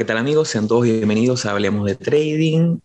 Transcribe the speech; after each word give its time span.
¿qué 0.00 0.06
tal 0.06 0.16
amigos? 0.16 0.48
Sean 0.48 0.66
todos 0.66 0.84
bienvenidos 0.84 1.44
a 1.44 1.50
Hablemos 1.50 1.84
de 1.84 1.94
Trading. 1.94 2.78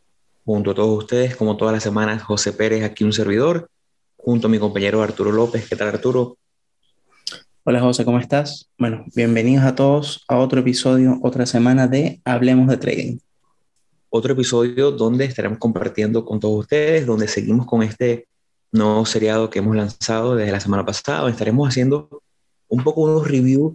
Junto 0.43 0.71
a 0.71 0.75
todos 0.75 0.97
ustedes, 0.97 1.37
como 1.37 1.55
todas 1.55 1.73
las 1.73 1.81
semanas, 1.81 2.21
José 2.21 2.51
Pérez, 2.51 2.83
aquí 2.83 3.05
un 3.05 3.13
servidor, 3.13 3.69
junto 4.17 4.47
a 4.47 4.49
mi 4.49 4.59
compañero 4.59 5.01
Arturo 5.01 5.31
López. 5.31 5.65
¿Qué 5.69 5.77
tal 5.77 5.87
Arturo? 5.87 6.35
Hola 7.63 7.79
José, 7.79 8.03
¿cómo 8.03 8.19
estás? 8.19 8.69
Bueno, 8.77 9.05
bienvenidos 9.15 9.63
a 9.63 9.75
todos 9.75 10.25
a 10.27 10.35
otro 10.39 10.59
episodio, 10.59 11.17
otra 11.23 11.45
semana 11.45 11.87
de 11.87 12.19
Hablemos 12.25 12.67
de 12.67 12.75
Trading. 12.75 13.17
Otro 14.09 14.33
episodio 14.33 14.91
donde 14.91 15.23
estaremos 15.23 15.57
compartiendo 15.57 16.25
con 16.25 16.41
todos 16.41 16.59
ustedes, 16.59 17.05
donde 17.05 17.29
seguimos 17.29 17.65
con 17.65 17.81
este 17.81 18.27
nuevo 18.73 19.05
seriado 19.05 19.49
que 19.49 19.59
hemos 19.59 19.77
lanzado 19.77 20.35
desde 20.35 20.51
la 20.51 20.59
semana 20.59 20.85
pasada. 20.85 21.29
Estaremos 21.29 21.69
haciendo 21.69 22.21
un 22.67 22.83
poco 22.83 23.03
unos 23.03 23.25
reviews 23.25 23.73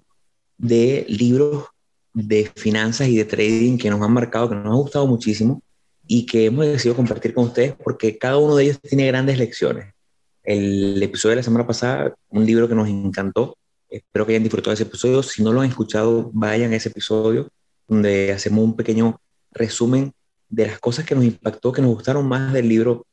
de 0.58 1.06
libros 1.08 1.68
de 2.12 2.50
finanzas 2.56 3.08
y 3.08 3.16
de 3.16 3.24
trading 3.24 3.78
que 3.78 3.90
nos 3.90 4.00
han 4.02 4.12
marcado, 4.12 4.48
que 4.48 4.54
nos 4.56 4.66
han 4.66 4.80
gustado 4.80 5.06
muchísimo 5.06 5.62
y 6.06 6.26
que 6.26 6.46
hemos 6.46 6.66
decidido 6.66 6.96
compartir 6.96 7.34
con 7.34 7.44
ustedes 7.44 7.74
porque 7.82 8.18
cada 8.18 8.38
uno 8.38 8.56
de 8.56 8.64
ellos 8.64 8.80
tiene 8.80 9.06
grandes 9.06 9.38
lecciones. 9.38 9.94
El 10.42 11.00
episodio 11.02 11.30
de 11.30 11.36
la 11.36 11.42
semana 11.42 11.66
pasada, 11.66 12.14
un 12.30 12.44
libro 12.44 12.68
que 12.68 12.74
nos 12.74 12.88
encantó, 12.88 13.56
espero 13.88 14.26
que 14.26 14.32
hayan 14.32 14.42
disfrutado 14.42 14.70
de 14.70 14.74
ese 14.74 14.82
episodio. 14.84 15.22
Si 15.22 15.42
no 15.42 15.52
lo 15.52 15.60
han 15.60 15.68
escuchado, 15.68 16.30
vayan 16.32 16.72
a 16.72 16.76
ese 16.76 16.88
episodio 16.88 17.48
donde 17.86 18.32
hacemos 18.32 18.64
un 18.64 18.76
pequeño 18.76 19.20
resumen 19.52 20.12
de 20.48 20.66
las 20.66 20.78
cosas 20.80 21.04
que 21.04 21.14
nos 21.14 21.24
impactó, 21.24 21.72
que 21.72 21.82
nos 21.82 21.94
gustaron 21.94 22.26
más 22.26 22.52
del 22.52 22.68
libro, 22.68 23.06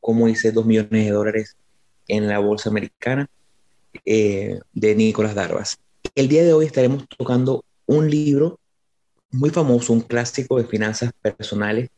como 0.00 0.28
hice 0.28 0.52
dos 0.52 0.66
millones 0.66 1.04
de 1.06 1.10
dólares 1.10 1.56
en 2.08 2.28
la 2.28 2.38
bolsa 2.38 2.68
americana, 2.68 3.26
eh, 4.04 4.58
de 4.72 4.94
Nicolás 4.94 5.34
Darvas. 5.34 5.78
El 6.14 6.28
día 6.28 6.44
de 6.44 6.52
hoy 6.52 6.66
estaremos 6.66 7.06
tocando 7.08 7.63
un 7.86 8.10
libro 8.10 8.58
muy 9.30 9.50
famoso, 9.50 9.92
un 9.92 10.00
clásico 10.00 10.58
de 10.58 10.64
finanzas 10.64 11.12
personales, 11.20 11.90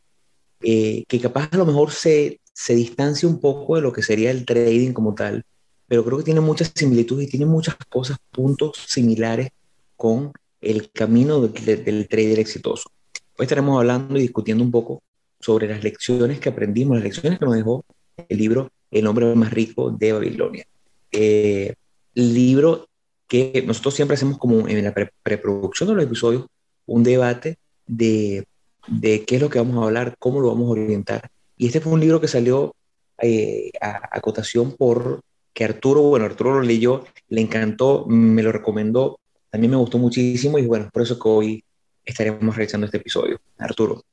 eh, 0.62 1.04
que 1.06 1.20
capaz 1.20 1.48
a 1.52 1.58
lo 1.58 1.66
mejor 1.66 1.92
se, 1.92 2.40
se 2.52 2.74
distancia 2.74 3.28
un 3.28 3.40
poco 3.40 3.76
de 3.76 3.82
lo 3.82 3.92
que 3.92 4.02
sería 4.02 4.30
el 4.30 4.46
trading 4.46 4.92
como 4.92 5.14
tal, 5.14 5.44
pero 5.86 6.04
creo 6.04 6.18
que 6.18 6.24
tiene 6.24 6.40
muchas 6.40 6.72
similitudes 6.74 7.28
y 7.28 7.30
tiene 7.30 7.46
muchas 7.46 7.76
cosas, 7.88 8.18
puntos 8.32 8.84
similares 8.88 9.50
con 9.96 10.32
el 10.60 10.90
camino 10.90 11.40
del, 11.40 12.08
trader 12.08 12.38
exitoso. 12.38 12.90
Hoy 13.38 13.44
estaremos 13.44 13.78
hablando 13.78 14.18
y 14.18 14.22
discutiendo 14.22 14.64
un 14.64 14.70
poco 14.70 15.02
sobre 15.38 15.68
las 15.68 15.84
lecciones 15.84 16.40
que 16.40 16.48
aprendimos, 16.48 16.96
las 16.96 17.04
lecciones 17.04 17.38
que 17.38 17.44
nos 17.44 17.54
dejó 17.54 17.84
el 18.28 18.38
libro 18.38 18.70
El 18.90 19.06
hombre 19.06 19.34
más 19.34 19.52
rico 19.52 19.90
de 19.90 20.12
Babilonia. 20.12 20.66
Eh, 21.12 21.74
libro 22.14 22.85
que 23.26 23.62
nosotros 23.66 23.94
siempre 23.94 24.14
hacemos 24.14 24.38
como 24.38 24.68
en 24.68 24.84
la 24.84 24.94
preproducción 25.22 25.88
de 25.88 25.94
los 25.94 26.04
episodios 26.04 26.46
un 26.86 27.02
debate 27.02 27.58
de, 27.86 28.46
de, 28.86 29.24
qué 29.24 29.36
es 29.36 29.42
lo 29.42 29.50
que 29.50 29.58
vamos 29.58 29.82
a 29.82 29.86
hablar, 29.86 30.16
cómo 30.18 30.40
lo 30.40 30.48
vamos 30.48 30.68
a 30.68 30.70
orientar. 30.70 31.30
Y 31.56 31.66
este 31.66 31.80
fue 31.80 31.92
un 31.92 32.00
libro 32.00 32.20
que 32.20 32.28
salió 32.28 32.74
eh, 33.18 33.70
a, 33.80 34.00
acotación 34.12 34.72
por 34.76 35.20
que 35.52 35.64
Arturo, 35.64 36.02
bueno, 36.02 36.26
Arturo 36.26 36.54
lo 36.54 36.62
leyó, 36.62 37.04
le 37.28 37.40
encantó, 37.40 38.04
me 38.06 38.42
lo 38.42 38.52
recomendó, 38.52 39.18
también 39.50 39.70
me 39.70 39.78
gustó 39.78 39.96
muchísimo 39.96 40.58
y 40.58 40.66
bueno, 40.66 40.90
por 40.92 41.02
eso 41.02 41.18
que 41.18 41.28
hoy 41.28 41.64
estaremos 42.04 42.54
realizando 42.54 42.84
este 42.84 42.98
episodio. 42.98 43.40
Arturo. 43.56 44.04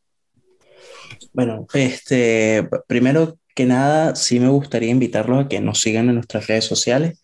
Bueno, 1.34 1.68
este, 1.74 2.68
primero 2.88 3.38
que 3.54 3.66
nada, 3.66 4.16
sí 4.16 4.40
me 4.40 4.48
gustaría 4.48 4.90
invitarlos 4.90 5.46
a 5.46 5.48
que 5.50 5.60
nos 5.60 5.82
sigan 5.82 6.10
en 6.10 6.16
nuestras 6.16 6.48
redes 6.48 6.64
sociales. 6.64 7.22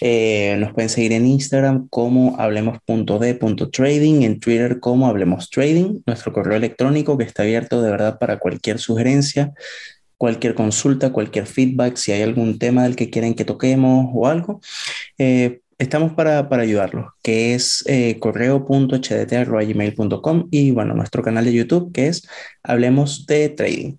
Eh, 0.00 0.56
nos 0.58 0.72
pueden 0.72 0.88
seguir 0.88 1.12
en 1.12 1.26
Instagram 1.26 1.88
como 1.88 2.38
hablemos.d.trading, 2.38 4.22
en 4.22 4.40
Twitter 4.40 4.80
como 4.80 5.06
hablemos 5.06 5.50
trading, 5.50 6.00
nuestro 6.06 6.32
correo 6.32 6.56
electrónico 6.56 7.18
que 7.18 7.24
está 7.24 7.42
abierto 7.42 7.82
de 7.82 7.90
verdad 7.90 8.18
para 8.18 8.38
cualquier 8.38 8.78
sugerencia, 8.78 9.52
cualquier 10.16 10.54
consulta, 10.54 11.12
cualquier 11.12 11.46
feedback, 11.46 11.96
si 11.96 12.12
hay 12.12 12.22
algún 12.22 12.58
tema 12.58 12.84
del 12.84 12.96
que 12.96 13.10
quieren 13.10 13.34
que 13.34 13.44
toquemos 13.44 14.10
o 14.12 14.26
algo. 14.26 14.60
Eh, 15.16 15.60
Estamos 15.78 16.12
para, 16.12 16.48
para 16.48 16.64
ayudarlos, 16.64 17.12
que 17.22 17.54
es 17.54 17.84
eh, 17.86 18.18
correo.hdt.gmail.com 18.18 20.48
y 20.50 20.72
bueno, 20.72 20.94
nuestro 20.94 21.22
canal 21.22 21.44
de 21.44 21.52
YouTube, 21.52 21.92
que 21.92 22.08
es 22.08 22.26
Hablemos 22.64 23.26
de 23.26 23.48
Trading. 23.50 23.94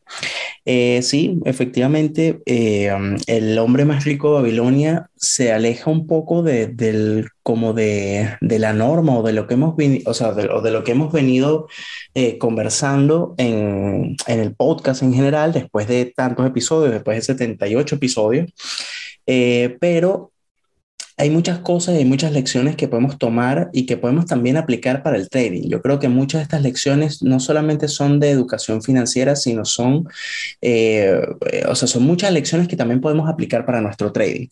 Eh, 0.66 1.02
sí, 1.02 1.40
efectivamente, 1.46 2.42
eh, 2.46 2.92
el 3.28 3.58
hombre 3.58 3.86
más 3.86 4.04
rico 4.04 4.28
de 4.28 4.34
Babilonia 4.42 5.10
se 5.16 5.54
aleja 5.54 5.90
un 5.90 6.06
poco 6.06 6.44
de, 6.44 6.68
del, 6.68 7.30
como 7.44 7.72
de, 7.74 8.36
de, 8.42 8.60
la 8.60 8.74
norma 8.74 9.18
o 9.18 9.24
de 9.24 9.32
lo 9.32 9.48
que 9.48 9.54
hemos, 9.54 9.76
o 10.06 10.14
sea, 10.14 10.34
de, 10.34 10.50
o 10.50 10.62
de 10.62 10.72
lo 10.72 10.84
que 10.84 10.92
hemos 10.92 11.14
venido 11.14 11.70
eh, 12.14 12.38
conversando 12.38 13.36
en, 13.38 14.18
en, 14.28 14.40
el 14.40 14.54
podcast 14.54 15.02
en 15.02 15.14
general, 15.14 15.54
después 15.54 15.88
de 15.88 16.12
tantos 16.14 16.46
episodios, 16.46 16.92
después 16.92 17.16
de 17.18 17.22
78 17.22 17.96
episodios. 17.96 18.52
Eh, 19.26 19.78
pero 19.80 20.34
hay 21.20 21.30
muchas 21.30 21.60
cosas 21.60 22.00
y 22.00 22.06
muchas 22.06 22.32
lecciones 22.32 22.78
que 22.78 22.88
podemos 22.88 23.18
tomar 23.18 23.70
y 23.74 23.86
que 23.86 23.98
podemos 23.98 24.26
también 24.26 24.56
aplicar 24.56 25.04
para 25.04 25.18
el 25.18 25.30
trading. 25.30 25.68
Yo 25.68 25.82
creo 25.82 26.00
que 26.00 26.08
muchas 26.08 26.40
de 26.40 26.44
estas 26.44 26.62
lecciones 26.62 27.22
no 27.22 27.42
solamente 27.42 27.90
son 27.90 28.22
de 28.22 28.30
educación 28.30 28.82
financiera, 28.82 29.36
sino 29.36 29.66
son, 29.66 30.08
eh, 30.62 31.20
o 31.68 31.76
sea, 31.76 31.90
son 31.90 32.04
muchas 32.04 32.32
lecciones 32.32 32.70
que 32.70 32.78
también 32.78 33.02
podemos 33.02 33.30
aplicar 33.30 33.66
para 33.66 33.82
nuestro 33.82 34.14
trading. 34.14 34.48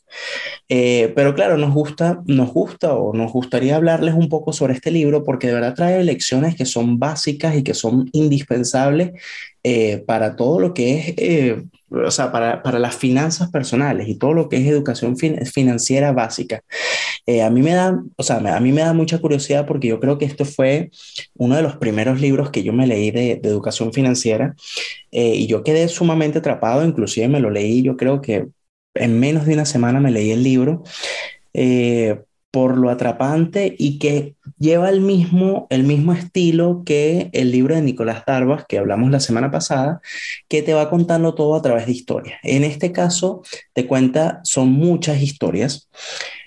Eh, 0.68 1.14
pero 1.16 1.34
claro, 1.34 1.58
nos 1.58 1.74
gusta, 1.74 2.22
nos 2.26 2.52
gusta 2.52 2.94
o 2.96 3.14
nos 3.14 3.32
gustaría 3.32 3.78
hablarles 3.78 4.16
un 4.16 4.28
poco 4.28 4.52
sobre 4.52 4.74
este 4.74 4.92
libro 4.92 5.24
porque 5.24 5.48
de 5.48 5.54
verdad 5.54 5.74
trae 5.74 6.04
lecciones 6.04 6.58
que 6.58 6.66
son 6.66 7.00
básicas 7.00 7.56
y 7.56 7.64
que 7.64 7.74
son 7.74 8.10
indispensables 8.12 9.12
eh, 9.64 10.04
para 10.06 10.36
todo 10.36 10.60
lo 10.60 10.74
que 10.74 11.16
es, 11.18 11.64
o 11.90 12.12
sea, 12.12 12.32
para, 12.32 12.64
para, 12.64 12.80
las 12.80 12.96
finanzas 12.96 13.50
personales 13.50 14.08
y 14.08 14.16
todo 14.16 14.34
lo 14.34 14.50
que 14.50 14.58
es 14.58 14.68
educación 14.68 15.18
fin 15.18 15.46
financiera 15.46 16.12
básica. 16.12 16.62
Eh, 17.26 17.42
a 17.42 17.50
mí 17.50 17.62
me 17.62 17.74
da, 17.74 18.02
o 18.16 18.24
sea, 18.24 18.38
a 18.38 18.60
mí 18.60 18.72
me 18.72 18.82
da 18.82 18.94
mucha 18.94 19.20
curiosidad 19.20 19.66
porque 19.66 19.88
yo 19.88 20.00
creo 20.00 20.18
que 20.18 20.26
esto 20.26 20.46
fue 20.46 20.92
uno 21.36 21.56
de 21.56 21.64
los 21.64 21.78
primeros 21.78 22.22
libros 22.22 22.52
que 22.52 22.64
yo 22.64 22.74
me 22.74 22.88
leí 22.88 23.12
de, 23.12 23.40
de 23.42 23.50
educación 23.50 23.94
financiera 23.94 24.56
y 25.12 25.48
yo 25.48 25.64
quedé 25.64 25.88
sumamente 25.88 26.40
atrapado, 26.40 26.86
inclusive 26.86 27.28
me 27.28 27.40
lo 27.40 27.50
leí, 27.50 27.82
yo 27.82 27.98
creo 27.98 28.22
que 28.22 28.48
en 28.94 29.20
menos 29.20 29.46
de 29.46 29.54
una 29.54 29.66
semana 29.66 30.00
me 30.00 30.12
leí 30.12 30.32
el 30.32 30.44
libro 30.44 30.84
por 32.52 32.78
lo 32.78 32.90
atrapante 32.90 33.76
y 33.78 34.00
que 34.00 34.36
lleva 34.58 34.90
el 34.90 35.02
mismo, 35.02 35.68
el 35.70 35.84
mismo 35.84 36.14
estilo 36.14 36.84
que 36.86 37.30
el 37.34 37.52
libro 37.52 37.76
de 37.76 37.82
Nicolás 37.82 38.24
Darvas, 38.26 38.66
que 38.68 38.78
hablamos 38.78 39.12
la 39.12 39.20
semana 39.20 39.52
pasada, 39.52 40.02
que 40.48 40.62
te 40.62 40.74
va 40.74 40.90
contando 40.90 41.36
todo 41.36 41.56
a 41.56 41.62
través 41.62 41.86
de 41.86 41.92
historias. 41.92 42.40
En 42.44 42.64
este 42.64 42.92
caso, 42.92 43.44
te 43.74 43.86
cuenta, 43.86 44.42
son 44.44 44.72
muchas 44.72 45.22
historias. 45.22 45.90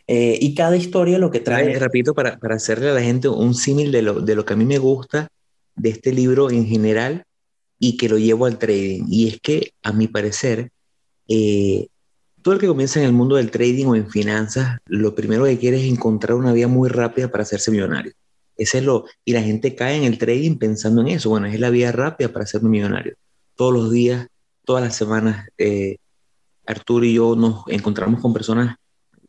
Eh, 0.07 0.39
y 0.41 0.55
cada 0.55 0.77
historia 0.77 1.19
lo 1.19 1.31
que 1.31 1.41
trae... 1.41 1.79
Repito, 1.79 2.15
para, 2.15 2.39
para 2.39 2.57
hacerle 2.57 2.91
a 2.91 2.95
la 2.95 3.03
gente 3.03 3.29
un 3.29 3.55
símil 3.55 3.93
de 3.93 4.03
lo, 4.03 4.21
de 4.21 4.35
lo 4.35 4.45
que 4.45 4.55
a 4.55 4.57
mí 4.57 4.65
me 4.65 4.79
gusta 4.79 5.29
de 5.77 5.91
este 5.91 6.13
libro 6.13 6.51
en 6.51 6.67
general 6.67 7.25
y 7.79 7.97
que 7.97 8.09
lo 8.09 8.19
llevo 8.19 8.47
al 8.47 8.59
trading. 8.59 9.05
Y 9.09 9.29
es 9.29 9.41
que, 9.41 9.73
a 9.83 9.93
mi 9.93 10.09
parecer, 10.09 10.71
eh, 11.29 11.87
todo 12.43 12.55
el 12.55 12.61
que 12.61 12.67
comienza 12.67 13.01
en 13.01 13.07
el 13.07 13.13
mundo 13.13 13.37
del 13.37 13.51
trading 13.51 13.87
o 13.87 13.97
en 13.97 14.11
finanzas, 14.11 14.79
lo 14.87 15.15
primero 15.15 15.45
que 15.45 15.59
quiere 15.59 15.79
es 15.79 15.91
encontrar 15.91 16.37
una 16.37 16.53
vía 16.53 16.69
muy 16.69 16.89
rápida 16.89 17.31
para 17.31 17.43
hacerse 17.43 17.71
millonario. 17.71 18.13
Ese 18.57 18.79
es 18.79 18.85
lo, 18.85 19.07
y 19.25 19.33
la 19.33 19.43
gente 19.43 19.75
cae 19.75 19.97
en 19.97 20.05
el 20.05 20.19
trading 20.19 20.57
pensando 20.57 21.01
en 21.01 21.09
eso. 21.09 21.31
Bueno, 21.31 21.47
es 21.47 21.59
la 21.59 21.71
vía 21.71 21.93
rápida 21.93 22.29
para 22.29 22.45
hacerme 22.45 22.69
millonario. 22.69 23.15
Todos 23.55 23.73
los 23.73 23.91
días, 23.91 24.27
todas 24.65 24.85
las 24.85 24.97
semanas, 24.97 25.49
eh, 25.59 25.97
Arturo 26.67 27.05
y 27.05 27.15
yo 27.15 27.35
nos 27.37 27.65
encontramos 27.69 28.21
con 28.21 28.33
personas, 28.33 28.77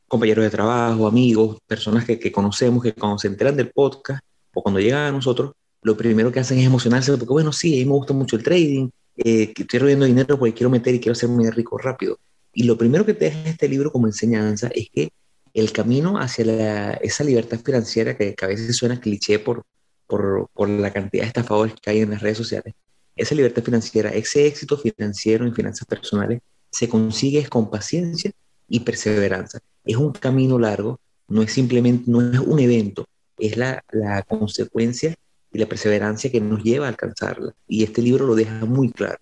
compañeros 0.07 0.43
de 0.43 0.49
trabajo, 0.49 1.07
amigos, 1.07 1.57
personas 1.65 2.05
que, 2.05 2.31
conocemos, 2.31 2.83
que 2.83 2.93
cuando 2.93 3.17
se 3.17 3.27
enteran 3.27 3.55
del 3.55 3.71
podcast 3.71 4.21
o 4.53 4.61
cuando 4.61 4.79
llegan 4.79 5.07
a 5.07 5.11
nosotros, 5.11 5.53
lo 5.81 5.97
primero 5.97 6.31
que 6.31 6.39
hacen 6.39 6.59
es 6.59 6.65
emocionarse 6.65 7.11
porque, 7.17 7.31
bueno, 7.31 7.51
sí, 7.51 7.75
a 7.75 7.77
mí 7.77 7.85
me 7.85 7.93
gusta 7.93 8.13
mucho 8.13 8.35
el 8.35 8.43
trading, 8.43 8.89
eh, 9.17 9.53
estoy 9.57 9.79
robiendo 9.79 10.05
dinero 10.05 10.37
porque 10.37 10.53
quiero 10.53 10.69
meter 10.69 10.93
y 10.93 10.99
quiero 10.99 11.13
hacerme 11.13 11.49
rico 11.51 11.77
rápido 11.77 12.17
y 12.53 12.63
lo 12.63 12.77
primero 12.77 13.05
que 13.05 13.13
te 13.13 13.25
deja 13.25 13.49
este 13.49 13.67
libro 13.67 13.91
como 13.91 14.07
enseñanza 14.07 14.69
es 14.73 14.89
que 14.91 15.11
el 15.53 15.71
camino 15.71 16.19
hacia 16.19 16.93
esa 16.93 17.23
libertad 17.23 17.59
financiera, 17.63 18.15
que, 18.15 18.35
a 18.41 18.47
veces 18.47 18.75
suena 18.75 18.99
cliché 18.99 19.39
por, 19.39 19.63
por, 20.07 20.49
por, 20.53 20.69
la 20.69 20.91
cantidad 20.91 21.23
de 21.23 21.27
estafadores 21.27 21.75
que 21.81 21.89
hay 21.89 21.99
en 21.99 22.11
las 22.11 22.21
redes 22.21 22.37
sociales, 22.37 22.73
esa 23.15 23.35
libertad 23.35 23.63
financiera, 23.63 24.09
ese 24.09 24.47
éxito 24.47 24.77
financiero 24.77 25.45
en 25.45 25.53
finanzas 25.53 25.87
personales, 25.87 26.41
se 26.69 26.87
consigue 26.87 27.47
con 27.47 27.69
paciencia 27.69 28.31
y 28.67 28.79
perseverancia. 28.81 29.59
Es 29.83 29.97
un 29.97 30.13
camino 30.13 30.57
largo, 30.57 30.99
no 31.27 31.41
es 31.41 31.51
simplemente, 31.51 32.09
no 32.09 32.21
es 32.21 32.39
un 32.39 32.59
evento, 32.59 33.05
es 33.37 33.57
la, 33.57 33.83
la 33.91 34.21
consecuencia 34.23 35.15
y 35.51 35.59
la 35.59 35.65
perseverancia 35.65 36.31
que 36.31 36.39
nos 36.39 36.63
lleva 36.63 36.85
a 36.85 36.89
alcanzarla. 36.89 37.53
Y 37.67 37.83
este 37.83 38.01
libro 38.01 38.25
lo 38.25 38.35
deja 38.35 38.65
muy 38.65 38.89
claro. 38.91 39.19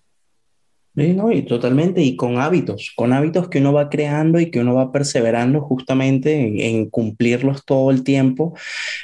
Sí, 0.96 1.14
no, 1.14 1.30
y 1.30 1.42
totalmente, 1.42 2.02
y 2.02 2.16
con 2.16 2.38
hábitos, 2.38 2.92
con 2.96 3.12
hábitos 3.12 3.48
que 3.48 3.58
uno 3.58 3.72
va 3.72 3.88
creando 3.88 4.40
y 4.40 4.50
que 4.50 4.58
uno 4.58 4.74
va 4.74 4.90
perseverando 4.90 5.60
justamente 5.60 6.66
en, 6.66 6.90
cumplirlos 6.90 7.64
todo 7.64 7.92
el 7.92 8.02
tiempo, 8.02 8.54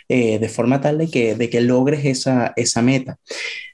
eh, 0.08 0.40
de 0.40 0.48
forma 0.48 0.80
tal 0.80 0.98
de 0.98 1.08
que, 1.08 1.36
de 1.36 1.48
que 1.48 1.60
logres 1.60 2.04
esa, 2.04 2.52
esa 2.56 2.82
meta. 2.82 3.18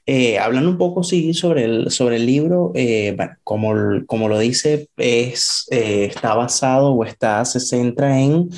Eh, 0.05 0.37
hablando 0.37 0.69
un 0.69 0.77
poco, 0.77 1.03
sí, 1.03 1.33
sobre 1.33 1.63
el, 1.65 1.89
sobre 1.89 2.17
el 2.17 2.27
libro, 2.27 2.71
eh, 2.75 3.13
bueno, 3.17 3.33
como, 3.43 3.73
como 4.05 4.29
lo 4.29 4.37
dice, 4.37 4.89
es, 4.97 5.65
está 5.71 6.35
basado 6.35 6.91
o 6.93 7.05
está, 7.05 7.43
se 7.45 7.59
centra 7.59 8.19
en 8.19 8.49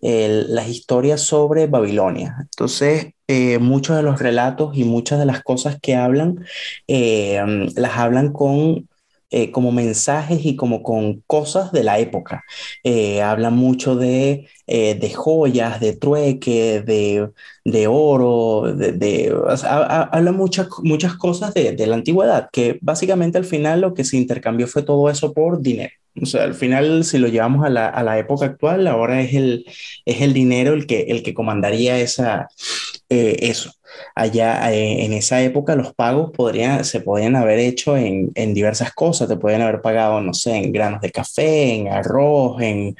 las 0.00 0.68
historias 0.68 1.20
sobre 1.20 1.68
Babilonia. 1.68 2.36
Entonces, 2.40 3.12
muchos 3.60 3.96
de 3.96 4.02
los 4.02 4.20
relatos 4.20 4.76
y 4.76 4.84
muchas 4.84 5.18
de 5.18 5.26
las 5.26 5.42
cosas 5.42 5.78
que 5.80 5.94
hablan, 5.94 6.44
las 6.88 7.96
hablan 7.96 8.32
con 8.32 8.88
eh, 9.30 9.50
como 9.50 9.72
mensajes 9.72 10.44
y 10.44 10.56
como 10.56 10.82
con 10.82 11.22
cosas 11.26 11.72
de 11.72 11.82
la 11.84 11.98
época. 11.98 12.44
Eh, 12.84 13.22
habla 13.22 13.50
mucho 13.50 13.96
de, 13.96 14.48
eh, 14.66 14.94
de, 14.94 15.12
joyas, 15.14 15.80
de 15.80 15.96
trueque, 15.96 16.82
de, 16.82 17.30
de 17.64 17.86
oro, 17.88 18.72
de, 18.74 19.34
habla 19.64 20.32
muchas, 20.32 20.68
muchas 20.82 21.14
cosas 21.16 21.54
de, 21.54 21.72
de, 21.72 21.86
la 21.86 21.96
antigüedad, 21.96 22.48
que 22.52 22.78
básicamente 22.82 23.38
al 23.38 23.44
final 23.44 23.80
lo 23.80 23.94
que 23.94 24.04
se 24.04 24.16
intercambió 24.16 24.66
fue 24.68 24.82
todo 24.82 25.10
eso 25.10 25.32
por 25.32 25.60
dinero. 25.60 25.92
O 26.22 26.26
sea, 26.26 26.44
al 26.44 26.54
final, 26.54 27.04
si 27.04 27.18
lo 27.18 27.28
llevamos 27.28 27.64
a 27.66 27.68
la, 27.68 27.88
a 27.88 28.02
la 28.02 28.18
época 28.18 28.46
actual, 28.46 28.86
ahora 28.86 29.20
es 29.20 29.34
el, 29.34 29.66
es 30.06 30.22
el 30.22 30.32
dinero 30.32 30.72
el 30.72 30.86
que, 30.86 31.02
el 31.08 31.22
que 31.22 31.34
comandaría 31.34 31.98
esa, 31.98 32.48
eso. 33.08 33.70
Allá 34.14 34.72
eh, 34.72 35.04
en 35.04 35.12
esa 35.12 35.42
época 35.42 35.76
los 35.76 35.94
pagos 35.94 36.30
podrían, 36.32 36.84
se 36.84 37.00
podían 37.00 37.36
haber 37.36 37.58
hecho 37.58 37.96
en, 37.96 38.30
en, 38.34 38.54
diversas 38.54 38.92
cosas, 38.92 39.28
te 39.28 39.36
podían 39.36 39.62
haber 39.62 39.80
pagado, 39.82 40.20
no 40.20 40.34
sé, 40.34 40.56
en 40.56 40.72
granos 40.72 41.00
de 41.00 41.10
café, 41.10 41.74
en 41.74 41.88
arroz, 41.88 42.60
en, 42.60 42.96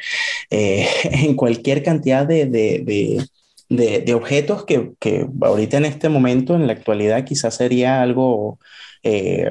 eh, 0.50 0.88
en 1.05 1.35
cualquier 1.35 1.82
cantidad 1.82 2.26
de, 2.26 2.47
de, 2.47 3.25
de, 3.69 4.14
objetos 4.14 4.64
que, 4.64 4.93
que, 4.99 5.26
ahorita 5.41 5.79
en 5.79 5.87
este 5.87 6.09
momento, 6.09 6.55
en 6.55 6.67
la 6.67 6.73
actualidad, 6.75 7.25
quizás 7.25 7.55
sería 7.55 8.02
algo... 8.02 8.59
Eh, 9.02 9.49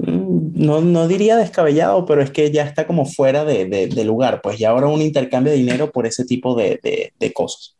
no, 0.00 0.80
no, 0.80 1.08
diría 1.08 1.36
descabellado, 1.36 2.06
pero 2.06 2.22
es 2.22 2.30
que 2.30 2.52
ya 2.52 2.62
está 2.62 2.86
como 2.86 3.04
fuera 3.04 3.44
de, 3.44 3.66
de, 3.66 4.04
lugar, 4.04 4.40
pues 4.42 4.56
ya 4.56 4.70
ahora 4.70 4.86
un 4.86 5.02
intercambio 5.02 5.52
de 5.52 5.58
dinero 5.58 5.90
por 5.90 6.06
ese 6.06 6.24
tipo 6.24 6.54
de, 6.54 7.10
de 7.18 7.32
cosas. 7.32 7.74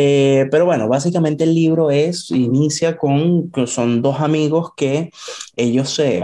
Eh, 0.00 0.46
pero 0.52 0.64
bueno, 0.64 0.88
básicamente 0.88 1.42
el 1.42 1.54
libro 1.54 1.90
es, 1.90 2.30
inicia 2.30 2.96
con, 2.96 3.50
son 3.66 4.00
dos 4.00 4.20
amigos 4.20 4.70
que 4.76 5.10
ellos 5.56 5.90
se... 5.90 6.22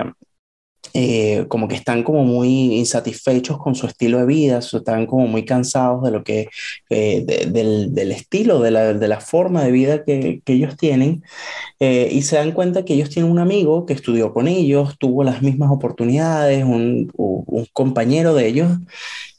Eh, 0.97 1.47
como 1.49 1.67
que 1.67 1.75
están 1.75 2.05
como 2.05 2.23
muy 2.25 2.76
insatisfechos 2.76 3.59
con 3.59 3.75
su 3.75 3.87
estilo 3.88 4.19
de 4.19 4.26
vida, 4.26 4.59
están 4.61 5.06
como 5.06 5.26
muy 5.26 5.44
cansados 5.44 6.05
de 6.05 6.12
lo 6.12 6.23
que, 6.23 6.49
eh, 6.88 7.25
del, 7.26 7.93
del, 7.93 8.12
estilo, 8.12 8.61
de 8.61 8.71
la, 8.71 8.93
de 8.94 9.09
la, 9.09 9.19
forma 9.21 9.65
de 9.65 9.73
vida 9.73 10.05
que, 10.05 10.41
que 10.44 10.53
ellos 10.53 10.76
tienen, 10.76 11.25
y 11.81 12.23
se 12.23 12.37
dan 12.37 12.53
cuenta 12.53 12.85
que 12.85 12.94
ellos 12.94 13.11
tienen 13.11 13.32
un 13.32 13.41
amigo 13.41 13.87
que 13.87 13.94
estudió 13.94 14.32
con 14.32 14.47
ellos, 14.47 14.97
tuvo 14.99 15.25
las 15.25 15.43
mismas 15.43 15.71
oportunidades, 15.73 16.62
un, 16.65 17.11
un 17.17 17.67
compañero 17.73 18.35
de 18.35 18.47
ellos, 18.47 18.79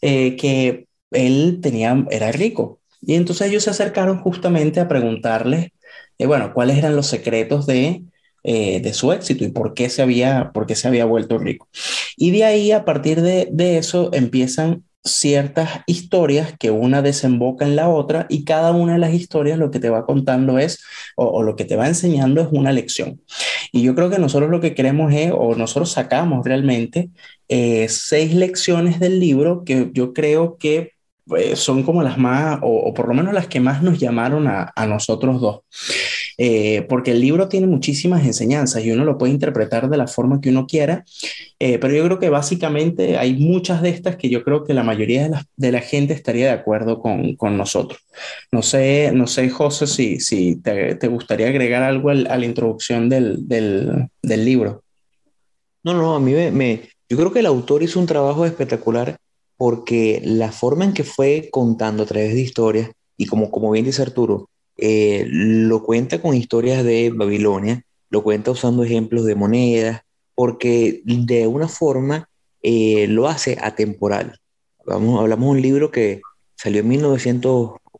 que 0.02 0.88
él 1.12 1.60
tenía, 1.62 2.06
era 2.12 2.32
rico, 2.34 2.80
y 3.06 3.16
entonces 3.16 3.48
ellos 3.48 3.64
se 3.64 3.70
acercaron 3.70 4.20
justamente 4.20 4.80
a 4.80 4.88
preguntarle, 4.88 5.74
eh, 6.18 6.26
bueno, 6.26 6.54
cuáles 6.54 6.78
eran 6.78 6.96
los 6.96 7.08
secretos 7.08 7.66
de, 7.66 8.04
eh, 8.44 8.80
de 8.82 8.94
su 8.94 9.12
éxito 9.12 9.44
y 9.44 9.50
por 9.50 9.74
qué, 9.74 9.90
se 9.90 10.02
había, 10.02 10.52
por 10.54 10.66
qué 10.66 10.76
se 10.76 10.88
había 10.88 11.06
vuelto 11.06 11.38
rico. 11.38 11.68
Y 12.18 12.32
de 12.32 12.44
ahí, 12.44 12.72
a 12.72 12.86
partir 12.86 13.22
de, 13.22 13.50
de 13.52 13.78
eso, 13.78 14.10
empiezan 14.14 14.84
ciertas 15.06 15.82
historias 15.86 16.56
que 16.58 16.72
una 16.72 17.04
desemboca 17.04 17.64
en 17.64 17.76
la 17.76 17.90
otra 17.90 18.26
y 18.28 18.44
cada 18.44 18.72
una 18.72 18.94
de 18.94 19.00
las 19.00 19.14
historias 19.14 19.60
lo 19.60 19.70
que 19.70 19.80
te 19.80 19.90
va 19.90 20.06
contando 20.06 20.58
es, 20.58 20.84
o, 21.16 21.44
lo 21.44 21.56
que 21.56 21.64
te 21.66 21.76
va 21.76 21.88
enseñando 21.88 22.42
es 22.42 22.48
una 22.52 22.72
lección. 22.72 23.22
Y 23.72 23.84
yo 23.84 23.94
creo 23.96 24.10
que 24.10 24.20
nosotros 24.20 24.50
lo 24.50 24.60
que 24.62 24.74
queremos 24.74 25.14
es, 25.14 25.32
o 25.34 25.56
nosotros 25.56 25.92
sacamos 25.92 26.44
realmente, 26.44 27.10
eh, 27.50 27.88
seis 27.88 28.34
lecciones 28.34 29.00
del 29.00 29.20
libro 29.20 29.64
que 29.64 29.92
yo 29.94 30.14
creo 30.14 30.58
que 30.58 30.95
pues, 31.26 31.60
son 31.60 31.84
como 31.84 32.04
las 32.04 32.18
más, 32.18 32.60
o, 32.62 32.94
por 32.94 33.08
lo 33.08 33.14
menos 33.14 33.34
las 33.34 33.48
que 33.48 33.60
más 33.60 33.82
nos 33.82 34.00
llamaron 34.00 34.48
a, 34.48 34.72
a 34.76 34.86
nosotros 34.86 35.42
dos. 35.42 35.62
Eh, 36.38 36.86
porque 36.90 37.12
el 37.12 37.22
libro 37.22 37.48
tiene 37.48 37.66
muchísimas 37.66 38.26
enseñanzas 38.26 38.84
y 38.84 38.92
uno 38.92 39.06
lo 39.06 39.18
puede 39.18 39.32
interpretar 39.32 39.90
de 39.90 39.98
la 39.98 40.08
forma 40.08 40.42
que 40.42 40.50
uno 40.50 40.68
quiera, 40.68 41.06
eh, 41.60 41.80
pero 41.80 41.96
yo 41.96 42.04
creo 42.04 42.20
que 42.20 42.30
básicamente 42.30 43.18
hay 43.18 43.36
muchas 43.36 43.82
de 43.82 43.90
estas 43.90 44.18
que 44.18 44.30
yo 44.30 44.44
creo 44.44 44.66
que 44.66 44.74
la 44.74 44.84
mayoría 44.84 45.24
de 45.24 45.30
la, 45.30 45.46
de 45.56 45.72
la 45.72 45.80
gente 45.80 46.14
estaría 46.14 46.48
de 46.48 46.52
acuerdo 46.52 47.00
con, 47.00 47.36
con, 47.38 47.58
nosotros. 47.58 48.02
No 48.52 48.62
sé, 48.62 49.12
no 49.14 49.28
sé, 49.28 49.50
José, 49.50 49.88
si, 49.88 50.20
si 50.20 50.58
te, 50.58 50.96
te 50.96 51.08
gustaría 51.08 51.48
agregar 51.48 51.84
algo 51.84 52.10
al, 52.10 52.28
a 52.28 52.38
la 52.38 52.46
introducción 52.46 53.08
del, 53.08 53.48
del, 53.48 54.10
del, 54.22 54.46
libro. 54.46 54.84
No, 55.84 55.94
no, 55.94 56.16
a 56.16 56.20
mí 56.20 56.34
me, 56.34 56.52
me, 56.52 56.82
yo 57.08 57.18
creo 57.18 57.32
que 57.32 57.40
el 57.40 57.46
autor 57.46 57.82
hizo 57.84 58.00
un 58.00 58.08
trabajo 58.08 58.46
espectacular 58.46 59.18
porque 59.58 60.22
la 60.24 60.52
forma 60.52 60.86
en 60.86 60.94
que 60.94 61.04
fue 61.04 61.50
contando 61.52 62.04
a 62.04 62.06
través 62.06 62.34
de 62.34 62.42
historias, 62.42 62.92
y 63.18 63.26
como, 63.26 63.52
como 63.52 63.72
bien 63.72 63.86
dice 63.86 64.02
Arturo, 64.02 64.50
eh, 64.78 65.26
lo 65.30 65.84
cuenta 65.84 66.22
con 66.22 66.36
historias 66.36 66.84
de 66.84 67.12
Babilonia, 67.14 67.84
lo 68.10 68.24
cuenta 68.24 68.52
usando 68.52 68.84
ejemplos 68.84 69.26
de 69.26 69.36
monedas, 69.36 70.02
porque 70.36 71.02
de 71.06 71.48
una 71.48 71.68
forma 71.68 72.30
eh, 72.62 73.08
lo 73.08 73.28
hace 73.28 73.58
atemporal. 73.62 74.38
Vamos, 74.86 75.20
hablamos 75.20 75.46
de 75.46 75.52
un 75.52 75.62
libro 75.62 75.92
que 75.92 76.22
salió 76.56 76.82
en 76.82 76.90
1900, 76.90 77.54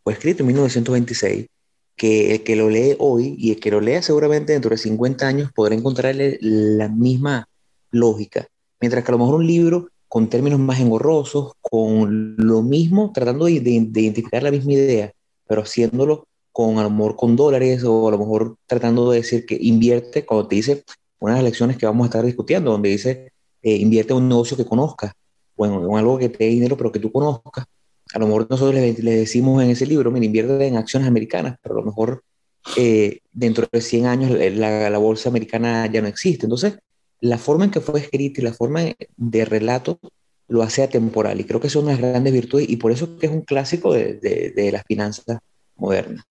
o 0.04 0.12
escrito 0.12 0.44
en 0.44 0.48
1926, 0.48 1.48
que 1.96 2.36
el 2.36 2.44
que 2.44 2.56
lo 2.56 2.70
lee 2.70 2.96
hoy 3.00 3.36
y 3.38 3.52
el 3.52 3.60
que 3.60 3.72
lo 3.72 3.80
lea 3.80 4.02
seguramente 4.02 4.54
dentro 4.54 4.72
de 4.72 4.78
50 4.78 5.28
años 5.28 5.52
podrá 5.54 5.76
encontrarle 5.76 6.38
la 6.42 6.90
misma 6.90 7.48
lógica. 7.92 8.48
Mientras 8.82 9.04
que 9.04 9.12
a 9.12 9.14
lo 9.14 9.20
mejor 9.20 9.36
un 9.36 9.48
libro 9.48 9.90
con 10.08 10.30
términos 10.30 10.60
más 10.60 10.80
engorrosos, 10.80 11.54
con 11.62 12.36
lo 12.38 12.62
mismo, 12.62 13.12
tratando 13.14 13.46
de, 13.46 13.52
identificar 13.52 14.44
la 14.44 14.52
misma 14.52 14.74
idea, 14.74 15.12
pero 15.48 15.62
haciéndolo 15.62 16.28
con 16.52 16.78
a 16.78 16.84
lo 16.84 16.90
mejor 16.90 17.16
con 17.16 17.36
dólares 17.36 17.84
o 17.84 18.08
a 18.08 18.12
lo 18.12 18.18
mejor 18.18 18.56
tratando 18.66 19.12
de 19.12 19.18
decir 19.18 19.46
que 19.46 19.58
invierte, 19.60 20.26
cuando 20.26 20.48
te 20.48 20.56
dice 20.56 20.84
unas 21.20 21.44
lecciones 21.44 21.78
que 21.78 21.86
vamos 21.86 22.06
a 22.06 22.08
estar 22.08 22.26
discutiendo, 22.26 22.72
donde 22.72 22.90
dice 22.90 23.32
eh, 23.62 23.76
invierte 23.76 24.14
en 24.14 24.20
un 24.20 24.30
negocio 24.30 24.56
que 24.56 24.66
conozcas, 24.66 25.14
o 25.56 25.66
en, 25.66 25.98
algo 25.98 26.18
que 26.18 26.30
te 26.30 26.46
dé 26.46 26.50
dinero 26.50 26.78
pero 26.78 26.92
que 26.92 27.00
tú 27.00 27.12
conozcas. 27.12 27.66
A 28.14 28.20
lo 28.20 28.28
mejor 28.28 28.48
nosotros 28.50 28.76
le, 28.76 28.94
decimos 28.94 29.64
en 29.64 29.72
ese 29.72 29.86
libro, 29.86 30.12
mira, 30.12 30.26
invierte 30.26 30.68
en 30.68 30.78
acciones 30.78 31.08
americanas, 31.08 31.58
pero 31.62 31.76
a 31.76 31.80
lo 31.80 31.86
mejor 31.86 32.24
eh, 32.78 33.20
dentro 33.32 33.68
de 33.72 33.82
100 33.82 34.06
años 34.06 34.32
la, 34.56 34.90
la 34.90 34.98
bolsa 34.98 35.30
americana 35.30 35.92
ya 35.92 36.02
no 36.02 36.08
existe. 36.08 36.46
Entonces, 36.46 36.78
la 37.26 37.38
forma 37.38 37.66
en 37.66 37.72
que 37.72 37.82
fue 37.82 38.00
escrito 38.00 38.40
y 38.40 38.44
la 38.44 38.54
forma 38.54 38.82
de 39.18 39.46
relato 39.46 40.00
lo 40.48 40.62
hace 40.62 40.84
atemporal. 40.84 41.40
Y 41.40 41.44
creo 41.46 41.60
que 41.60 41.70
son 41.70 41.86
unas 41.86 41.98
grandes 41.98 42.32
virtudes 42.32 42.70
y 42.70 42.78
por 42.78 42.92
eso 42.92 43.18
que 43.18 43.26
es 43.26 43.32
un 43.32 43.42
clásico 43.42 43.94
de, 43.94 44.16
de, 44.56 44.72
las 44.72 44.84
finanzas 44.84 45.40
modernas. 45.76 46.24